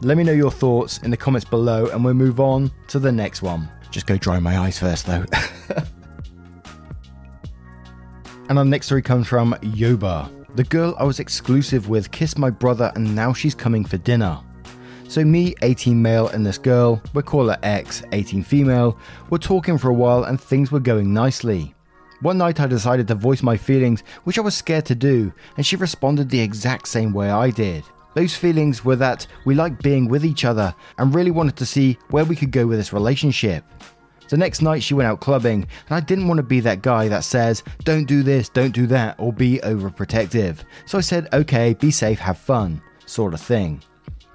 Let 0.00 0.16
me 0.16 0.24
know 0.24 0.32
your 0.32 0.50
thoughts 0.50 0.98
in 0.98 1.10
the 1.10 1.16
comments 1.16 1.44
below, 1.44 1.86
and 1.86 2.04
we'll 2.04 2.14
move 2.14 2.40
on 2.40 2.70
to 2.88 2.98
the 2.98 3.12
next 3.12 3.42
one. 3.42 3.68
Just 3.90 4.06
go 4.06 4.16
dry 4.16 4.38
my 4.38 4.58
eyes 4.58 4.78
first, 4.78 5.06
though. 5.06 5.24
And 8.50 8.58
our 8.58 8.64
next 8.64 8.86
story 8.86 9.00
comes 9.00 9.28
from 9.28 9.54
Yoba. 9.62 10.28
The 10.56 10.64
girl 10.64 10.96
I 10.98 11.04
was 11.04 11.20
exclusive 11.20 11.88
with 11.88 12.10
kissed 12.10 12.36
my 12.36 12.50
brother 12.50 12.90
and 12.96 13.14
now 13.14 13.32
she's 13.32 13.54
coming 13.54 13.84
for 13.84 13.96
dinner. 13.98 14.40
So, 15.06 15.24
me, 15.24 15.54
18 15.62 16.02
male, 16.02 16.26
and 16.26 16.44
this 16.44 16.58
girl, 16.58 17.00
we'll 17.14 17.22
call 17.22 17.46
her 17.48 17.58
X, 17.62 18.02
18 18.10 18.42
female, 18.42 18.98
were 19.30 19.38
talking 19.38 19.78
for 19.78 19.90
a 19.90 19.94
while 19.94 20.24
and 20.24 20.40
things 20.40 20.72
were 20.72 20.80
going 20.80 21.14
nicely. 21.14 21.76
One 22.22 22.38
night 22.38 22.58
I 22.58 22.66
decided 22.66 23.06
to 23.06 23.14
voice 23.14 23.44
my 23.44 23.56
feelings, 23.56 24.02
which 24.24 24.36
I 24.36 24.42
was 24.42 24.56
scared 24.56 24.86
to 24.86 24.96
do, 24.96 25.32
and 25.56 25.64
she 25.64 25.76
responded 25.76 26.28
the 26.28 26.40
exact 26.40 26.88
same 26.88 27.12
way 27.12 27.30
I 27.30 27.50
did. 27.50 27.84
Those 28.14 28.34
feelings 28.34 28.84
were 28.84 28.96
that 28.96 29.28
we 29.44 29.54
liked 29.54 29.80
being 29.80 30.08
with 30.08 30.24
each 30.24 30.44
other 30.44 30.74
and 30.98 31.14
really 31.14 31.30
wanted 31.30 31.54
to 31.58 31.66
see 31.66 31.98
where 32.08 32.24
we 32.24 32.34
could 32.34 32.50
go 32.50 32.66
with 32.66 32.78
this 32.78 32.92
relationship. 32.92 33.64
The 34.30 34.36
next 34.36 34.62
night 34.62 34.80
she 34.80 34.94
went 34.94 35.08
out 35.08 35.18
clubbing, 35.18 35.66
and 35.88 35.96
I 35.96 35.98
didn't 35.98 36.28
want 36.28 36.38
to 36.38 36.44
be 36.44 36.60
that 36.60 36.82
guy 36.82 37.08
that 37.08 37.24
says, 37.24 37.64
don't 37.82 38.04
do 38.04 38.22
this, 38.22 38.48
don't 38.48 38.70
do 38.70 38.86
that, 38.86 39.16
or 39.18 39.32
be 39.32 39.58
overprotective. 39.64 40.58
So 40.86 40.98
I 40.98 41.00
said, 41.00 41.28
okay, 41.32 41.74
be 41.74 41.90
safe, 41.90 42.20
have 42.20 42.38
fun, 42.38 42.80
sort 43.06 43.34
of 43.34 43.40
thing. 43.40 43.82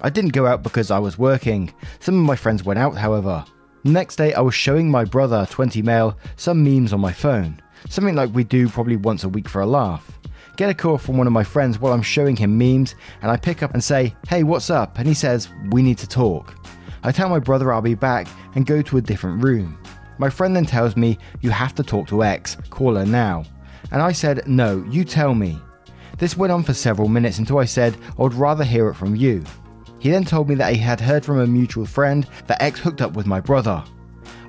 I 0.02 0.10
didn't 0.10 0.34
go 0.34 0.48
out 0.48 0.64
because 0.64 0.92
I 0.92 1.00
was 1.00 1.18
working. 1.18 1.74
Some 2.02 2.20
of 2.20 2.26
my 2.26 2.36
friends 2.36 2.66
went 2.66 2.78
out, 2.78 2.98
however. 2.98 3.46
next 3.86 4.18
day, 4.18 4.34
I 4.34 4.42
was 4.42 4.54
showing 4.54 4.92
my 4.92 5.06
brother, 5.06 5.48
20 5.50 5.82
male, 5.82 6.18
some 6.36 6.62
memes 6.62 6.92
on 6.92 7.00
my 7.00 7.14
phone. 7.14 7.62
Something 7.88 8.16
like 8.16 8.36
we 8.36 8.44
do 8.44 8.68
probably 8.68 8.98
once 8.98 9.24
a 9.24 9.30
week 9.30 9.48
for 9.48 9.62
a 9.62 9.66
laugh. 9.66 10.20
Get 10.58 10.70
a 10.70 10.74
call 10.74 10.98
from 10.98 11.18
one 11.18 11.28
of 11.28 11.32
my 11.32 11.46
friends 11.46 11.80
while 11.80 11.94
I'm 11.94 12.02
showing 12.02 12.36
him 12.36 12.58
memes, 12.58 12.96
and 13.22 13.32
I 13.32 13.38
pick 13.38 13.64
up 13.64 13.74
and 13.74 13.82
say, 13.82 14.14
Hey, 14.28 14.44
what's 14.44 14.70
up? 14.70 15.00
And 15.00 15.08
he 15.08 15.14
says, 15.14 15.48
We 15.70 15.82
need 15.82 16.00
to 16.00 16.08
talk. 16.08 16.54
I 17.02 17.14
tell 17.14 17.30
my 17.30 17.40
brother 17.40 17.72
I'll 17.72 17.82
be 17.82 17.94
back 17.94 18.28
and 18.56 18.66
go 18.66 18.82
to 18.82 18.98
a 18.98 19.02
different 19.02 19.42
room. 19.42 19.78
My 20.18 20.30
friend 20.30 20.56
then 20.56 20.66
tells 20.66 20.96
me, 20.96 21.18
You 21.42 21.50
have 21.50 21.76
to 21.76 21.84
talk 21.84 22.08
to 22.08 22.24
X, 22.24 22.58
call 22.70 22.96
her 22.96 23.06
now. 23.06 23.46
And 23.92 24.02
I 24.02 24.12
said, 24.12 24.48
No, 24.48 24.84
you 24.90 25.04
tell 25.04 25.36
me. 25.36 25.60
This 26.18 26.38
went 26.38 26.54
on 26.54 26.64
for 26.64 26.74
several 26.74 27.10
minutes 27.10 27.40
until 27.40 27.60
I 27.60 27.66
said, 27.66 27.98
I 28.18 28.22
would 28.22 28.34
rather 28.34 28.64
hear 28.64 28.90
it 28.90 28.96
from 28.96 29.16
you. 29.16 29.44
He 30.00 30.12
then 30.12 30.24
told 30.24 30.48
me 30.48 30.56
that 30.56 30.74
he 30.74 30.80
had 30.80 31.02
heard 31.02 31.26
from 31.26 31.40
a 31.40 31.48
mutual 31.48 31.86
friend 31.86 32.28
that 32.48 32.62
X 32.62 32.80
hooked 32.80 33.02
up 33.02 33.14
with 33.14 33.26
my 33.26 33.42
brother. 33.42 33.84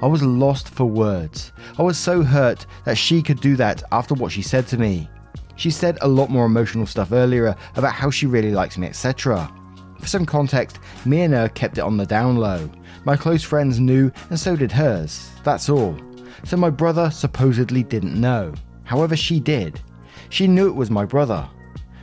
I 0.02 0.06
was 0.06 0.22
lost 0.22 0.68
for 0.68 0.84
words. 0.84 1.52
I 1.78 1.82
was 1.82 1.96
so 1.96 2.22
hurt 2.22 2.66
that 2.84 2.98
she 2.98 3.22
could 3.22 3.40
do 3.40 3.56
that 3.56 3.82
after 3.90 4.14
what 4.14 4.32
she 4.32 4.42
said 4.42 4.66
to 4.68 4.78
me. 4.78 5.08
She 5.56 5.70
said 5.70 5.98
a 6.02 6.08
lot 6.08 6.28
more 6.28 6.44
emotional 6.44 6.86
stuff 6.86 7.12
earlier 7.12 7.56
about 7.76 7.94
how 7.94 8.10
she 8.10 8.26
really 8.26 8.52
likes 8.52 8.76
me, 8.76 8.86
etc. 8.86 9.50
For 9.98 10.06
some 10.06 10.26
context, 10.26 10.78
me 11.06 11.22
and 11.22 11.32
her 11.32 11.48
kept 11.48 11.78
it 11.78 11.82
on 11.82 11.96
the 11.96 12.04
down 12.04 12.36
low. 12.36 12.70
My 13.06 13.16
close 13.16 13.44
friends 13.44 13.78
knew, 13.78 14.10
and 14.30 14.38
so 14.38 14.56
did 14.56 14.72
hers. 14.72 15.30
That's 15.44 15.68
all. 15.68 15.96
So 16.42 16.56
my 16.56 16.70
brother 16.70 17.08
supposedly 17.08 17.84
didn't 17.84 18.20
know. 18.20 18.52
However, 18.82 19.14
she 19.14 19.38
did. 19.38 19.80
She 20.28 20.48
knew 20.48 20.66
it 20.66 20.74
was 20.74 20.90
my 20.90 21.04
brother. 21.04 21.48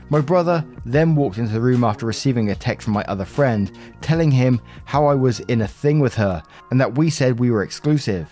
My 0.10 0.22
brother 0.22 0.64
then 0.86 1.14
walked 1.14 1.40
into 1.40 1.52
the 1.52 1.60
room 1.60 1.84
after 1.84 2.06
receiving 2.06 2.52
a 2.52 2.56
text 2.56 2.86
from 2.86 2.94
my 2.94 3.04
other 3.10 3.26
friend 3.26 3.70
telling 4.00 4.32
him 4.32 4.62
how 4.86 5.06
I 5.06 5.14
was 5.14 5.42
in 5.42 5.64
a 5.64 5.68
thing 5.68 6.00
with 6.00 6.16
her 6.16 6.42
and 6.72 6.80
that 6.80 6.98
we 6.98 7.10
said 7.10 7.38
we 7.38 7.52
were 7.52 7.64
exclusive. 7.64 8.32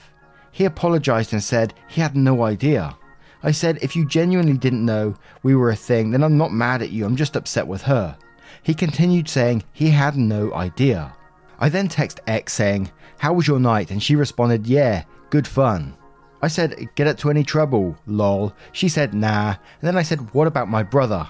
He 0.53 0.63
apologized 0.63 1.33
and 1.33 1.43
said 1.43 1.73
he 1.89 1.99
had 1.99 2.15
no 2.15 2.43
idea. 2.43 2.95
I 3.43 3.51
said, 3.51 3.79
if 3.81 3.97
you 3.97 4.05
genuinely 4.05 4.57
didn't 4.57 4.85
know 4.85 5.15
we 5.43 5.55
were 5.55 5.71
a 5.71 5.75
thing, 5.75 6.11
then 6.11 6.23
I'm 6.23 6.37
not 6.37 6.53
mad 6.53 6.81
at 6.81 6.91
you, 6.91 7.03
I'm 7.03 7.17
just 7.17 7.35
upset 7.35 7.67
with 7.67 7.81
her. 7.81 8.17
He 8.63 8.73
continued 8.73 9.27
saying 9.27 9.63
he 9.73 9.89
had 9.89 10.15
no 10.15 10.53
idea. 10.53 11.13
I 11.61 11.69
then 11.69 11.87
text 11.87 12.19
X 12.25 12.53
saying, 12.53 12.91
How 13.19 13.33
was 13.33 13.47
your 13.47 13.59
night? 13.59 13.91
And 13.91 14.01
she 14.01 14.15
responded, 14.15 14.65
Yeah, 14.65 15.03
good 15.29 15.47
fun. 15.47 15.95
I 16.41 16.47
said, 16.47 16.89
Get 16.95 17.05
up 17.05 17.17
to 17.19 17.29
any 17.29 17.43
trouble, 17.43 17.95
lol. 18.07 18.53
She 18.71 18.89
said, 18.89 19.13
Nah. 19.13 19.49
And 19.49 19.87
then 19.87 19.95
I 19.95 20.01
said, 20.01 20.33
What 20.33 20.47
about 20.47 20.69
my 20.69 20.81
brother? 20.81 21.27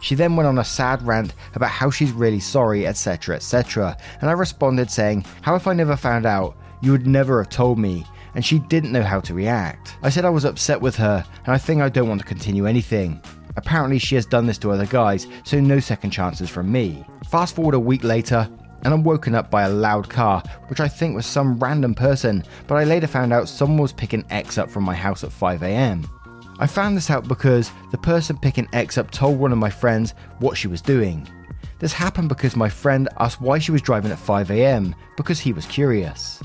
She 0.00 0.14
then 0.14 0.36
went 0.36 0.46
on 0.46 0.58
a 0.58 0.64
sad 0.64 1.06
rant 1.06 1.34
about 1.54 1.70
how 1.70 1.90
she's 1.90 2.12
really 2.12 2.40
sorry, 2.40 2.86
etc., 2.86 3.36
etc. 3.36 3.96
And 4.22 4.30
I 4.30 4.32
responded 4.32 4.90
saying, 4.90 5.26
How 5.42 5.54
if 5.54 5.66
I 5.66 5.74
never 5.74 5.96
found 5.96 6.24
out? 6.24 6.56
You 6.80 6.92
would 6.92 7.06
never 7.06 7.42
have 7.42 7.50
told 7.50 7.78
me. 7.78 8.06
And 8.34 8.44
she 8.44 8.58
didn't 8.58 8.92
know 8.92 9.02
how 9.02 9.20
to 9.20 9.34
react. 9.34 9.96
I 10.02 10.08
said 10.08 10.24
I 10.24 10.30
was 10.30 10.44
upset 10.44 10.80
with 10.80 10.96
her, 10.96 11.24
and 11.44 11.54
I 11.54 11.58
think 11.58 11.82
I 11.82 11.88
don't 11.90 12.08
want 12.08 12.20
to 12.20 12.26
continue 12.26 12.66
anything. 12.66 13.22
Apparently, 13.56 13.98
she 13.98 14.14
has 14.14 14.26
done 14.26 14.46
this 14.46 14.58
to 14.58 14.72
other 14.72 14.86
guys, 14.86 15.26
so 15.44 15.60
no 15.60 15.78
second 15.78 16.10
chances 16.10 16.50
from 16.50 16.72
me. 16.72 17.04
Fast 17.30 17.54
forward 17.54 17.74
a 17.74 17.78
week 17.78 18.02
later, 18.02 18.48
and 18.84 18.92
I'm 18.92 19.02
woken 19.02 19.34
up 19.34 19.50
by 19.50 19.62
a 19.62 19.70
loud 19.70 20.08
car, 20.08 20.42
which 20.68 20.80
I 20.80 20.88
think 20.88 21.14
was 21.14 21.26
some 21.26 21.58
random 21.58 21.94
person, 21.94 22.44
but 22.66 22.76
I 22.76 22.84
later 22.84 23.06
found 23.06 23.32
out 23.32 23.48
someone 23.48 23.78
was 23.82 23.92
picking 23.92 24.24
X 24.30 24.58
up 24.58 24.70
from 24.70 24.84
my 24.84 24.94
house 24.94 25.24
at 25.24 25.30
5am. 25.30 26.08
I 26.58 26.66
found 26.66 26.96
this 26.96 27.10
out 27.10 27.26
because 27.26 27.72
the 27.90 27.98
person 27.98 28.38
picking 28.38 28.68
X 28.72 28.96
up 28.98 29.10
told 29.10 29.38
one 29.38 29.52
of 29.52 29.58
my 29.58 29.70
friends 29.70 30.14
what 30.38 30.56
she 30.56 30.68
was 30.68 30.80
doing. 30.80 31.26
This 31.80 31.92
happened 31.92 32.28
because 32.28 32.54
my 32.54 32.68
friend 32.68 33.08
asked 33.18 33.40
why 33.40 33.58
she 33.58 33.72
was 33.72 33.82
driving 33.82 34.12
at 34.12 34.18
5am, 34.18 34.94
because 35.16 35.40
he 35.40 35.52
was 35.52 35.66
curious. 35.66 36.42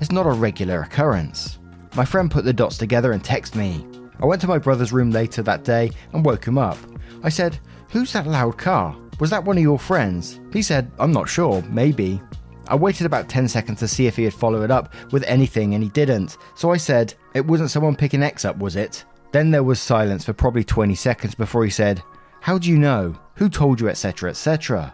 It's 0.00 0.10
not 0.10 0.26
a 0.26 0.32
regular 0.32 0.82
occurrence. 0.82 1.58
My 1.94 2.04
friend 2.04 2.30
put 2.30 2.44
the 2.44 2.52
dots 2.52 2.78
together 2.78 3.12
and 3.12 3.22
texted 3.22 3.54
me. 3.54 3.86
I 4.20 4.26
went 4.26 4.40
to 4.40 4.48
my 4.48 4.58
brother's 4.58 4.92
room 4.92 5.10
later 5.10 5.42
that 5.42 5.64
day 5.64 5.90
and 6.12 6.24
woke 6.24 6.44
him 6.44 6.58
up. 6.58 6.78
I 7.22 7.28
said, 7.28 7.58
Who's 7.90 8.12
that 8.14 8.26
loud 8.26 8.58
car? 8.58 8.96
Was 9.22 9.30
that 9.30 9.44
one 9.44 9.56
of 9.56 9.62
your 9.62 9.78
friends? 9.78 10.40
He 10.52 10.62
said, 10.62 10.90
I'm 10.98 11.12
not 11.12 11.28
sure, 11.28 11.62
maybe. 11.70 12.20
I 12.66 12.74
waited 12.74 13.06
about 13.06 13.28
10 13.28 13.46
seconds 13.46 13.78
to 13.78 13.86
see 13.86 14.08
if 14.08 14.16
he 14.16 14.24
had 14.24 14.34
followed 14.34 14.64
it 14.64 14.72
up 14.72 14.92
with 15.12 15.22
anything 15.28 15.74
and 15.74 15.84
he 15.84 15.90
didn't, 15.90 16.38
so 16.56 16.72
I 16.72 16.76
said, 16.76 17.14
It 17.32 17.46
wasn't 17.46 17.70
someone 17.70 17.94
picking 17.94 18.24
X 18.24 18.44
up, 18.44 18.58
was 18.58 18.74
it? 18.74 19.04
Then 19.30 19.52
there 19.52 19.62
was 19.62 19.80
silence 19.80 20.24
for 20.24 20.32
probably 20.32 20.64
20 20.64 20.96
seconds 20.96 21.36
before 21.36 21.62
he 21.62 21.70
said, 21.70 22.02
How 22.40 22.58
do 22.58 22.68
you 22.68 22.76
know? 22.76 23.16
Who 23.36 23.48
told 23.48 23.80
you, 23.80 23.88
etc., 23.88 24.30
etc.? 24.30 24.92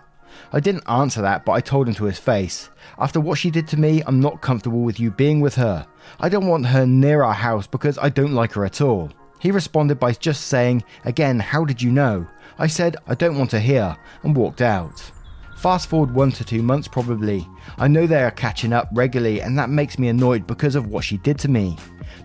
I 0.52 0.60
didn't 0.60 0.86
answer 0.90 1.22
that, 1.22 1.46
but 1.46 1.52
I 1.52 1.62
told 1.62 1.88
him 1.88 1.94
to 1.94 2.04
his 2.04 2.18
face. 2.18 2.68
After 2.98 3.20
what 3.20 3.38
she 3.38 3.50
did 3.50 3.66
to 3.68 3.80
me, 3.80 4.02
I'm 4.06 4.20
not 4.20 4.42
comfortable 4.42 4.82
with 4.82 5.00
you 5.00 5.10
being 5.10 5.40
with 5.40 5.54
her. 5.54 5.86
I 6.20 6.28
don't 6.28 6.48
want 6.48 6.66
her 6.66 6.84
near 6.84 7.22
our 7.22 7.32
house 7.32 7.66
because 7.66 7.96
I 7.96 8.10
don't 8.10 8.34
like 8.34 8.52
her 8.52 8.66
at 8.66 8.82
all. 8.82 9.10
He 9.40 9.51
responded 9.51 9.98
by 9.98 10.12
just 10.12 10.46
saying, 10.48 10.85
Again, 11.05 11.38
how 11.38 11.64
did 11.64 11.81
you 11.81 11.90
know? 11.90 12.27
I 12.59 12.66
said, 12.66 12.96
I 13.07 13.14
don't 13.14 13.38
want 13.38 13.51
to 13.51 13.61
hear, 13.61 13.96
and 14.22 14.37
walked 14.37 14.62
out. 14.62 15.01
Fast 15.57 15.88
forward 15.88 16.14
one 16.14 16.31
to 16.33 16.44
two 16.44 16.62
months, 16.62 16.87
probably. 16.87 17.46
I 17.79 17.88
know 17.88 18.07
they 18.07 18.22
are 18.22 18.31
catching 18.31 18.72
up 18.72 18.88
regularly, 18.92 19.40
and 19.40 19.59
that 19.59 19.70
makes 19.70 19.98
me 19.98 20.09
annoyed 20.09 20.46
because 20.46 20.74
of 20.74 20.87
what 20.87 21.05
she 21.05 21.18
did 21.18 21.38
to 21.40 21.48
me. 21.48 21.77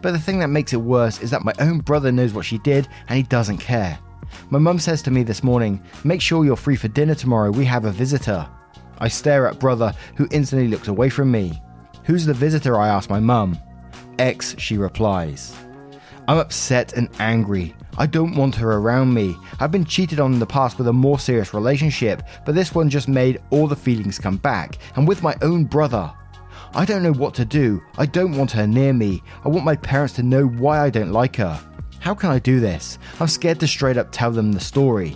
But 0.02 0.12
the 0.12 0.20
thing 0.20 0.40
that 0.40 0.50
makes 0.50 0.74
it 0.74 0.82
worse 0.82 1.22
is 1.22 1.32
that 1.32 1.44
my 1.44 1.54
own 1.60 1.80
brother 1.80 2.12
knows 2.12 2.34
what 2.34 2.46
she 2.46 2.58
did 2.60 2.88
and 3.08 3.18
he 3.18 3.24
doesn't 3.24 3.58
care. 3.58 3.98
My 4.50 4.60
mum 4.60 4.80
says 4.80 5.02
to 5.04 5.12
me 5.12 5.24
this 5.24 5.44
morning, 5.44 5.82
Make 6.04 6.22
sure 6.22 6.46
you're 6.46 6.56
free 6.56 6.76
for 6.76 6.88
dinner 6.90 7.16
tomorrow, 7.16 7.52
we 7.52 7.66
have 7.66 7.86
a 7.86 7.92
visitor. 7.92 8.48
I 9.00 9.08
stare 9.08 9.48
at 9.48 9.60
brother, 9.60 9.94
who 10.16 10.28
instantly 10.32 10.68
looks 10.68 10.88
away 10.88 11.10
from 11.10 11.32
me. 11.32 11.62
Who's 12.04 12.26
the 12.26 12.34
visitor? 12.34 12.78
I 12.78 12.90
ask 12.90 13.10
my 13.10 13.20
mum. 13.20 13.58
X, 14.20 14.56
she 14.60 14.78
replies. 14.78 15.56
I'm 16.28 16.38
upset 16.38 16.94
and 16.94 17.10
angry. 17.20 17.76
I 17.98 18.06
don't 18.06 18.36
want 18.36 18.56
her 18.56 18.72
around 18.72 19.14
me. 19.14 19.36
I've 19.60 19.72
been 19.72 19.86
cheated 19.86 20.20
on 20.20 20.34
in 20.34 20.40
the 20.40 20.46
past 20.46 20.78
with 20.78 20.88
a 20.88 20.94
more 20.94 21.20
serious 21.20 21.54
relationship, 21.54 22.24
but 22.46 22.56
this 22.56 22.74
one 22.74 22.90
just 22.90 23.08
made 23.08 23.42
all 23.50 23.68
the 23.68 23.76
feelings 23.76 24.20
come 24.20 24.38
back, 24.38 24.78
and 24.96 25.08
with 25.08 25.22
my 25.22 25.36
own 25.42 25.66
brother. 25.66 26.12
I 26.74 26.86
don't 26.86 27.04
know 27.04 27.14
what 27.14 27.36
to 27.36 27.46
do. 27.46 27.84
I 27.98 28.06
don't 28.06 28.38
want 28.38 28.52
her 28.52 28.66
near 28.66 28.94
me. 28.94 29.22
I 29.46 29.50
want 29.50 29.66
my 29.66 29.76
parents 29.76 30.14
to 30.14 30.24
know 30.24 30.48
why 30.48 30.80
I 30.80 30.90
don't 30.90 31.12
like 31.12 31.36
her. 31.36 31.60
How 32.00 32.16
can 32.16 32.32
I 32.32 32.40
do 32.40 32.60
this? 32.60 32.98
I'm 33.20 33.28
scared 33.28 33.60
to 33.60 33.68
straight 33.68 33.98
up 33.98 34.08
tell 34.12 34.32
them 34.32 34.52
the 34.52 34.60
story. 34.60 35.16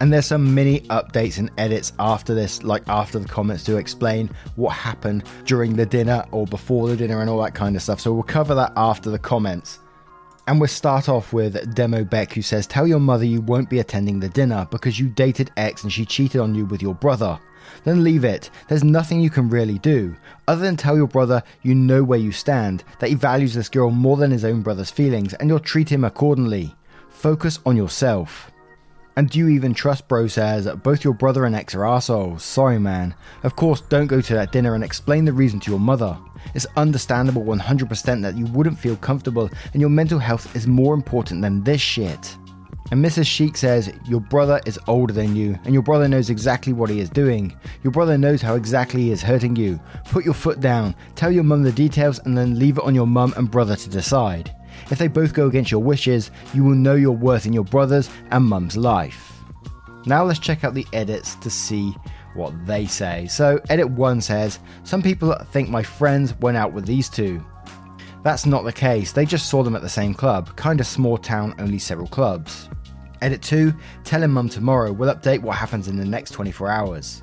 And 0.00 0.12
there's 0.12 0.26
some 0.26 0.54
mini 0.54 0.80
updates 0.82 1.38
and 1.38 1.50
edits 1.56 1.92
after 1.98 2.34
this, 2.34 2.62
like 2.62 2.86
after 2.88 3.18
the 3.18 3.26
comments 3.26 3.64
to 3.64 3.78
explain 3.78 4.30
what 4.54 4.74
happened 4.74 5.24
during 5.44 5.74
the 5.74 5.86
dinner 5.86 6.24
or 6.30 6.46
before 6.46 6.88
the 6.88 6.96
dinner 6.96 7.20
and 7.20 7.30
all 7.30 7.42
that 7.42 7.54
kind 7.54 7.74
of 7.74 7.82
stuff. 7.82 8.00
So 8.00 8.12
we'll 8.12 8.22
cover 8.22 8.54
that 8.54 8.72
after 8.76 9.10
the 9.10 9.18
comments. 9.18 9.80
And 10.48 10.60
we'll 10.60 10.68
start 10.68 11.08
off 11.08 11.32
with 11.32 11.74
Demo 11.74 12.04
Beck, 12.04 12.32
who 12.32 12.42
says, 12.42 12.66
Tell 12.66 12.86
your 12.86 13.00
mother 13.00 13.24
you 13.24 13.40
won't 13.40 13.68
be 13.68 13.80
attending 13.80 14.20
the 14.20 14.28
dinner 14.28 14.66
because 14.70 14.98
you 14.98 15.08
dated 15.08 15.50
X 15.56 15.82
and 15.82 15.92
she 15.92 16.04
cheated 16.04 16.40
on 16.40 16.54
you 16.54 16.66
with 16.66 16.80
your 16.80 16.94
brother. 16.94 17.38
Then 17.82 18.04
leave 18.04 18.24
it. 18.24 18.50
There's 18.68 18.84
nothing 18.84 19.20
you 19.20 19.28
can 19.28 19.48
really 19.48 19.78
do, 19.78 20.14
other 20.46 20.62
than 20.62 20.76
tell 20.76 20.96
your 20.96 21.08
brother 21.08 21.42
you 21.62 21.74
know 21.74 22.04
where 22.04 22.18
you 22.18 22.30
stand, 22.30 22.84
that 23.00 23.08
he 23.08 23.16
values 23.16 23.54
this 23.54 23.68
girl 23.68 23.90
more 23.90 24.16
than 24.16 24.30
his 24.30 24.44
own 24.44 24.62
brother's 24.62 24.90
feelings, 24.90 25.34
and 25.34 25.48
you'll 25.48 25.58
treat 25.58 25.90
him 25.90 26.04
accordingly. 26.04 26.76
Focus 27.10 27.58
on 27.66 27.76
yourself. 27.76 28.52
And 29.18 29.30
do 29.30 29.38
you 29.38 29.48
even 29.48 29.72
trust 29.72 30.08
bro 30.08 30.26
says 30.26 30.68
both 30.82 31.02
your 31.02 31.14
brother 31.14 31.46
and 31.46 31.56
ex 31.56 31.74
are 31.74 31.86
assholes? 31.86 32.44
Sorry 32.44 32.78
man. 32.78 33.14
Of 33.44 33.56
course, 33.56 33.80
don't 33.80 34.08
go 34.08 34.20
to 34.20 34.34
that 34.34 34.52
dinner 34.52 34.74
and 34.74 34.84
explain 34.84 35.24
the 35.24 35.32
reason 35.32 35.58
to 35.60 35.70
your 35.70 35.80
mother. 35.80 36.18
It's 36.54 36.66
understandable 36.76 37.42
100% 37.42 38.20
that 38.20 38.36
you 38.36 38.44
wouldn't 38.46 38.78
feel 38.78 38.96
comfortable 38.96 39.48
and 39.72 39.80
your 39.80 39.88
mental 39.88 40.18
health 40.18 40.54
is 40.54 40.66
more 40.66 40.92
important 40.92 41.40
than 41.40 41.64
this 41.64 41.80
shit. 41.80 42.36
And 42.90 43.02
Mrs. 43.04 43.26
Sheik 43.26 43.56
says, 43.56 43.90
Your 44.06 44.20
brother 44.20 44.60
is 44.64 44.78
older 44.86 45.12
than 45.12 45.34
you, 45.34 45.58
and 45.64 45.72
your 45.72 45.82
brother 45.82 46.06
knows 46.06 46.30
exactly 46.30 46.72
what 46.72 46.88
he 46.88 47.00
is 47.00 47.10
doing. 47.10 47.52
Your 47.82 47.90
brother 47.90 48.16
knows 48.16 48.40
how 48.40 48.54
exactly 48.54 49.02
he 49.02 49.10
is 49.10 49.22
hurting 49.22 49.56
you. 49.56 49.80
Put 50.10 50.24
your 50.24 50.34
foot 50.34 50.60
down, 50.60 50.94
tell 51.16 51.32
your 51.32 51.42
mum 51.42 51.64
the 51.64 51.72
details, 51.72 52.20
and 52.20 52.38
then 52.38 52.60
leave 52.60 52.78
it 52.78 52.84
on 52.84 52.94
your 52.94 53.08
mum 53.08 53.34
and 53.36 53.50
brother 53.50 53.74
to 53.74 53.90
decide. 53.90 54.54
If 54.90 54.98
they 54.98 55.08
both 55.08 55.34
go 55.34 55.46
against 55.46 55.70
your 55.70 55.82
wishes, 55.82 56.30
you 56.54 56.64
will 56.64 56.74
know 56.74 56.94
your 56.94 57.16
worth 57.16 57.46
in 57.46 57.52
your 57.52 57.64
brother's 57.64 58.10
and 58.30 58.44
mum's 58.44 58.76
life. 58.76 59.32
Now 60.06 60.24
let's 60.24 60.38
check 60.38 60.62
out 60.62 60.74
the 60.74 60.86
edits 60.92 61.34
to 61.36 61.50
see 61.50 61.94
what 62.34 62.54
they 62.66 62.86
say. 62.86 63.26
So, 63.26 63.60
edit 63.68 63.90
1 63.90 64.20
says, 64.20 64.60
Some 64.84 65.02
people 65.02 65.34
think 65.50 65.68
my 65.68 65.82
friends 65.82 66.34
went 66.38 66.56
out 66.56 66.72
with 66.72 66.86
these 66.86 67.08
two. 67.08 67.44
That's 68.22 68.46
not 68.46 68.64
the 68.64 68.72
case, 68.72 69.12
they 69.12 69.24
just 69.24 69.48
saw 69.48 69.62
them 69.62 69.76
at 69.76 69.82
the 69.82 69.88
same 69.88 70.14
club, 70.14 70.54
kind 70.56 70.80
of 70.80 70.86
small 70.86 71.16
town, 71.16 71.54
only 71.58 71.78
several 71.78 72.08
clubs. 72.08 72.68
Edit 73.22 73.40
2, 73.42 73.72
telling 74.04 74.30
mum 74.30 74.48
tomorrow, 74.48 74.92
we'll 74.92 75.14
update 75.14 75.40
what 75.40 75.56
happens 75.56 75.88
in 75.88 75.96
the 75.96 76.04
next 76.04 76.32
24 76.32 76.68
hours. 76.68 77.22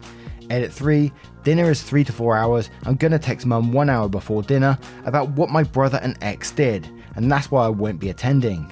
Edit 0.50 0.72
3, 0.72 1.12
dinner 1.44 1.70
is 1.70 1.84
3 1.84 2.04
to 2.06 2.12
4 2.12 2.36
hours, 2.36 2.70
I'm 2.86 2.96
gonna 2.96 3.20
text 3.20 3.46
mum 3.46 3.72
1 3.72 3.90
hour 3.90 4.10
before 4.10 4.44
dinner 4.44 4.78
about 5.06 5.30
what 5.32 5.50
my 5.50 5.64
brother 5.64 6.00
and 6.02 6.18
ex 6.22 6.52
did, 6.52 6.90
and 7.16 7.32
that's 7.32 7.52
why 7.52 7.66
I 7.66 7.70
won't 7.70 8.00
be 8.00 8.10
attending. 8.10 8.72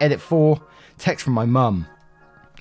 Edit 0.00 0.20
4, 0.20 0.60
text 0.98 1.24
from 1.24 1.34
my 1.34 1.44
mum. 1.44 1.86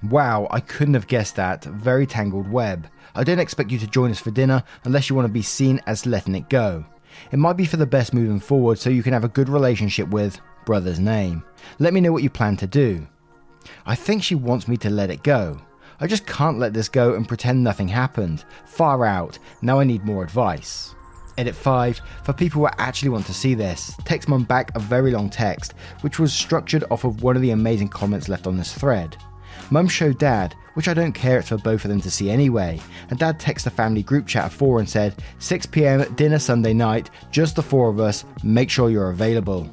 Wow, 0.04 0.48
I 0.50 0.60
couldn't 0.60 0.94
have 0.94 1.08
guessed 1.08 1.36
that. 1.36 1.64
Very 1.66 2.06
tangled 2.06 2.50
web. 2.50 2.88
I 3.16 3.24
don't 3.24 3.40
expect 3.40 3.72
you 3.72 3.80
to 3.80 3.88
join 3.88 4.12
us 4.12 4.20
for 4.20 4.32
dinner 4.32 4.64
unless 4.84 5.10
you 5.10 5.16
want 5.16 5.28
to 5.28 5.34
be 5.34 5.42
seen 5.42 5.82
as 5.88 6.06
letting 6.06 6.36
it 6.36 6.50
go. 6.50 6.86
It 7.32 7.40
might 7.40 7.58
be 7.58 7.66
for 7.66 7.78
the 7.78 7.86
best 7.86 8.14
moving 8.14 8.40
forward 8.40 8.80
so 8.80 8.90
you 8.90 9.04
can 9.04 9.14
have 9.14 9.24
a 9.24 9.30
good 9.30 9.50
relationship 9.50 10.10
with 10.10 10.40
brother's 10.66 11.00
name. 11.00 11.44
Let 11.80 11.94
me 11.94 12.02
know 12.02 12.12
what 12.12 12.24
you 12.24 12.30
plan 12.30 12.56
to 12.58 12.68
do. 12.68 13.08
I 13.86 13.96
think 13.96 14.24
she 14.24 14.36
wants 14.36 14.68
me 14.68 14.78
to 14.78 14.90
let 14.90 15.10
it 15.10 15.24
go. 15.24 15.60
I 16.00 16.08
just 16.08 16.26
can't 16.26 16.60
let 16.60 16.74
this 16.74 16.88
go 16.88 17.16
and 17.16 17.28
pretend 17.28 17.62
nothing 17.62 17.90
happened. 17.90 18.46
Far 18.66 19.06
out. 19.06 19.38
Now 19.62 19.80
I 19.80 19.84
need 19.84 20.06
more 20.06 20.24
advice. 20.24 20.96
Edit 21.40 21.56
5. 21.56 22.02
For 22.24 22.34
people 22.34 22.62
who 22.62 22.68
actually 22.78 23.08
want 23.08 23.26
to 23.28 23.34
see 23.34 23.54
this, 23.54 23.96
text 24.04 24.28
mum 24.28 24.44
back 24.44 24.76
a 24.76 24.80
very 24.80 25.12
long 25.12 25.30
text, 25.30 25.74
which 26.02 26.20
was 26.20 26.34
structured 26.34 26.84
off 26.92 27.06
of 27.06 27.24
one 27.24 27.38
of 27.38 27.42
the 27.42 27.52
amazing 27.52 27.88
comments 27.88 28.28
left 28.28 28.46
on 28.46 28.58
this 28.58 28.74
thread. 28.74 29.16
Mum 29.72 29.88
showed 29.88 30.20
Dad, 30.20 30.54
which 30.74 30.90
I 30.90 30.94
don't 30.94 31.14
care, 31.14 31.40
it's 31.40 31.48
for 31.48 31.58
both 31.58 31.86
of 31.86 31.90
them 31.92 32.02
to 32.02 32.12
see 32.12 32.30
anyway. 32.30 32.82
And 33.10 33.18
Dad 33.18 33.40
texted 33.40 33.64
the 33.64 33.70
family 33.70 34.04
group 34.04 34.28
chat 34.28 34.48
of 34.48 34.54
four 34.54 34.80
and 34.80 34.90
said, 34.90 35.16
6pm 35.40 36.14
dinner 36.18 36.40
Sunday 36.40 36.74
night, 36.74 37.10
just 37.32 37.56
the 37.56 37.64
four 37.64 37.90
of 37.90 38.02
us, 38.02 38.26
make 38.44 38.70
sure 38.70 38.90
you're 38.90 39.12
available. 39.12 39.70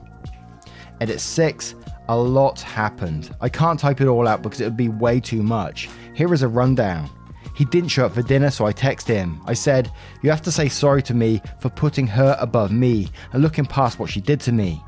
Edit 1.00 1.20
6. 1.20 1.74
A 2.08 2.16
lot 2.16 2.60
happened. 2.60 3.34
I 3.40 3.48
can't 3.48 3.80
type 3.80 4.00
it 4.00 4.06
all 4.06 4.28
out 4.28 4.40
because 4.40 4.60
it 4.60 4.64
would 4.64 4.76
be 4.76 4.88
way 4.88 5.18
too 5.18 5.42
much. 5.42 5.88
Here 6.14 6.32
is 6.32 6.42
a 6.42 6.48
rundown. 6.48 7.10
He 7.56 7.64
didn't 7.64 7.88
show 7.88 8.04
up 8.04 8.12
for 8.12 8.20
dinner, 8.20 8.50
so 8.50 8.66
I 8.66 8.72
texted 8.74 9.14
him. 9.14 9.40
I 9.46 9.54
said, 9.54 9.90
You 10.22 10.28
have 10.28 10.42
to 10.42 10.52
say 10.52 10.68
sorry 10.68 11.02
to 11.04 11.14
me 11.14 11.40
for 11.58 11.70
putting 11.70 12.06
her 12.06 12.36
above 12.38 12.70
me 12.70 13.08
and 13.32 13.42
looking 13.42 13.64
past 13.64 13.98
what 13.98 14.10
she 14.10 14.20
did 14.20 14.40
to 14.40 14.52
me. 14.52 14.82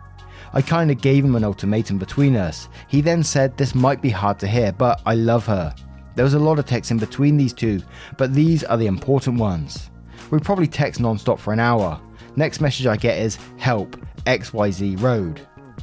I 0.53 0.61
kinda 0.61 0.95
gave 0.95 1.25
him 1.25 1.35
an 1.35 1.45
ultimatum 1.45 1.97
between 1.97 2.37
us. 2.37 2.69
He 2.89 3.01
then 3.01 3.23
said 3.23 3.57
this 3.57 3.75
might 3.75 4.03
be 4.03 4.11
hard 4.11 4.39
to 4.41 4.47
hear, 4.47 4.71
but 4.71 5.01
I 5.07 5.15
love 5.15 5.47
her. 5.47 5.75
There 6.15 6.25
was 6.25 6.35
a 6.35 6.39
lot 6.39 6.59
of 6.59 6.67
text 6.67 6.91
in 6.91 6.99
between 6.99 7.39
these 7.39 7.55
two, 7.55 7.81
but 8.19 8.35
these 8.35 8.65
are 8.65 8.77
the 8.77 8.87
important 8.87 9.39
ones. 9.39 9.91
We 10.31 10.39
probably 10.39 10.67
text 10.67 11.01
non-stop 11.01 11.39
for 11.39 11.55
an 11.55 11.61
hour. 11.61 11.99
Next 12.37 12.61
message 12.61 12.87
I 12.87 12.99
get 12.99 13.19
is 13.19 13.39
help 13.57 13.97
XYZ 14.27 15.01
road. 15.01 15.41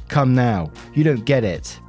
Come 0.07 0.35
now, 0.35 0.71
you 0.93 1.03
don't 1.03 1.25
get 1.25 1.43
it. 1.43 1.79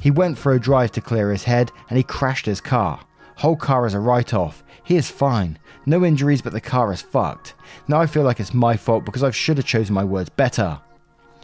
He 0.00 0.10
went 0.10 0.38
for 0.38 0.52
a 0.52 0.60
drive 0.60 0.92
to 0.92 1.02
clear 1.02 1.30
his 1.30 1.44
head 1.44 1.70
and 1.90 1.98
he 1.98 2.02
crashed 2.02 2.46
his 2.46 2.62
car. 2.62 3.00
Whole 3.38 3.54
car 3.54 3.86
is 3.86 3.94
a 3.94 4.00
write 4.00 4.34
off. 4.34 4.64
He 4.82 4.96
is 4.96 5.08
fine. 5.08 5.60
No 5.86 6.04
injuries, 6.04 6.42
but 6.42 6.52
the 6.52 6.60
car 6.60 6.92
is 6.92 7.00
fucked. 7.00 7.54
Now 7.86 8.00
I 8.00 8.06
feel 8.06 8.24
like 8.24 8.40
it's 8.40 8.52
my 8.52 8.76
fault 8.76 9.04
because 9.04 9.22
I 9.22 9.30
should 9.30 9.58
have 9.58 9.66
chosen 9.66 9.94
my 9.94 10.02
words 10.02 10.28
better. 10.28 10.80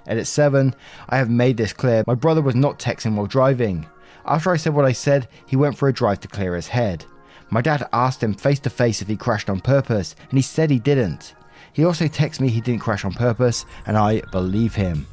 Edit 0.05 0.27
7. 0.27 0.75
I 1.09 1.19
have 1.19 1.31
made 1.31 1.57
this 1.57 1.73
clear. 1.73 2.03
My 2.05 2.17
brother 2.17 2.43
was 2.43 2.57
not 2.57 2.81
texting 2.81 3.15
while 3.15 3.27
driving. 3.27 3.87
After 4.27 4.51
I 4.51 4.57
said 4.57 4.75
what 4.75 4.85
I 4.85 4.91
said, 4.91 5.29
he 5.47 5.55
went 5.55 5.79
for 5.79 5.89
a 5.89 5.93
drive 5.93 6.19
to 6.21 6.29
clear 6.29 6.57
his 6.57 6.67
head. 6.67 7.05
My 7.51 7.61
dad 7.61 7.89
asked 7.93 8.25
him 8.25 8.35
face 8.35 8.59
to 8.61 8.71
face 8.71 9.01
if 9.01 9.07
he 9.07 9.17
crashed 9.17 9.49
on 9.49 9.61
purpose, 9.61 10.17
and 10.29 10.37
he 10.37 10.43
said 10.43 10.71
he 10.71 10.81
didn't. 10.81 11.37
He 11.73 11.85
also 11.85 12.07
texted 12.07 12.41
me 12.41 12.49
he 12.49 12.61
didn't 12.61 12.83
crash 12.83 13.05
on 13.05 13.13
purpose, 13.13 13.67
and 13.87 13.97
I 13.97 14.21
believe 14.33 14.75
him. 14.75 15.07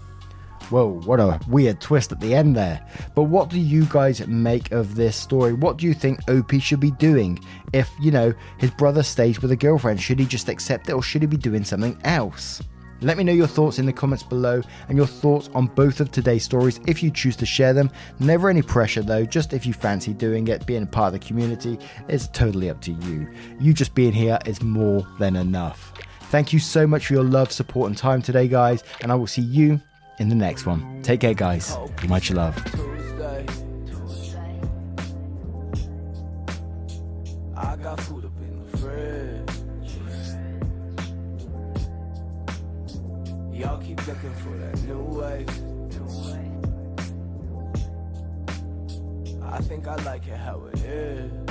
Whoa, 0.69 1.01
what 1.05 1.19
a 1.19 1.39
weird 1.47 1.81
twist 1.81 2.11
at 2.11 2.21
the 2.21 2.33
end 2.33 2.55
there. 2.55 2.85
But 3.13 3.23
what 3.23 3.49
do 3.49 3.59
you 3.59 3.85
guys 3.85 4.25
make 4.27 4.71
of 4.71 4.95
this 4.95 5.15
story? 5.15 5.53
What 5.53 5.77
do 5.77 5.85
you 5.85 5.93
think 5.93 6.19
OP 6.29 6.53
should 6.61 6.79
be 6.79 6.91
doing 6.91 7.39
if, 7.73 7.89
you 7.99 8.11
know, 8.11 8.33
his 8.57 8.71
brother 8.71 9.03
stays 9.03 9.41
with 9.41 9.51
a 9.51 9.55
girlfriend? 9.57 10.01
Should 10.01 10.19
he 10.19 10.25
just 10.25 10.47
accept 10.47 10.87
it 10.87 10.93
or 10.93 11.03
should 11.03 11.23
he 11.23 11.27
be 11.27 11.35
doing 11.35 11.65
something 11.65 11.99
else? 12.05 12.61
Let 13.03 13.17
me 13.17 13.23
know 13.23 13.33
your 13.33 13.47
thoughts 13.47 13.79
in 13.79 13.87
the 13.87 13.93
comments 13.93 14.23
below 14.23 14.61
and 14.87 14.95
your 14.95 15.07
thoughts 15.07 15.49
on 15.55 15.65
both 15.65 15.99
of 15.99 16.11
today's 16.11 16.43
stories 16.43 16.79
if 16.87 17.01
you 17.01 17.09
choose 17.09 17.35
to 17.37 17.47
share 17.47 17.73
them. 17.73 17.89
Never 18.19 18.47
any 18.47 18.61
pressure 18.61 19.01
though, 19.01 19.25
just 19.25 19.53
if 19.53 19.65
you 19.65 19.73
fancy 19.73 20.13
doing 20.13 20.47
it, 20.47 20.67
being 20.67 20.83
a 20.83 20.85
part 20.85 21.13
of 21.13 21.19
the 21.19 21.27
community 21.27 21.79
is 22.07 22.27
totally 22.29 22.69
up 22.69 22.79
to 22.81 22.91
you. 22.91 23.27
You 23.59 23.73
just 23.73 23.95
being 23.95 24.13
here 24.13 24.37
is 24.45 24.61
more 24.61 25.05
than 25.17 25.35
enough. 25.35 25.93
Thank 26.29 26.53
you 26.53 26.59
so 26.59 26.85
much 26.85 27.07
for 27.07 27.13
your 27.13 27.23
love, 27.23 27.51
support, 27.51 27.89
and 27.89 27.97
time 27.97 28.21
today, 28.21 28.47
guys, 28.47 28.83
and 29.01 29.11
I 29.11 29.15
will 29.15 29.27
see 29.27 29.41
you 29.41 29.81
in 30.21 30.29
the 30.29 30.35
next 30.35 30.67
one. 30.67 31.01
Take 31.01 31.21
care, 31.21 31.33
guys. 31.33 31.75
Much 32.07 32.29
love. 32.31 32.55
I 37.57 37.75
got 37.77 37.99
food 38.01 38.25
up 38.25 38.37
in 38.39 38.63
the 38.63 38.77
fridge. 38.77 39.49
Y'all 43.51 43.81
keep 43.81 44.07
looking 44.07 44.35
for 44.35 44.55
that 44.57 44.79
new. 44.83 45.01
I 49.43 49.59
think 49.63 49.87
I 49.87 49.95
like 50.03 50.27
it 50.27 50.37
how 50.37 50.63
it 50.71 50.79
is. 50.81 51.50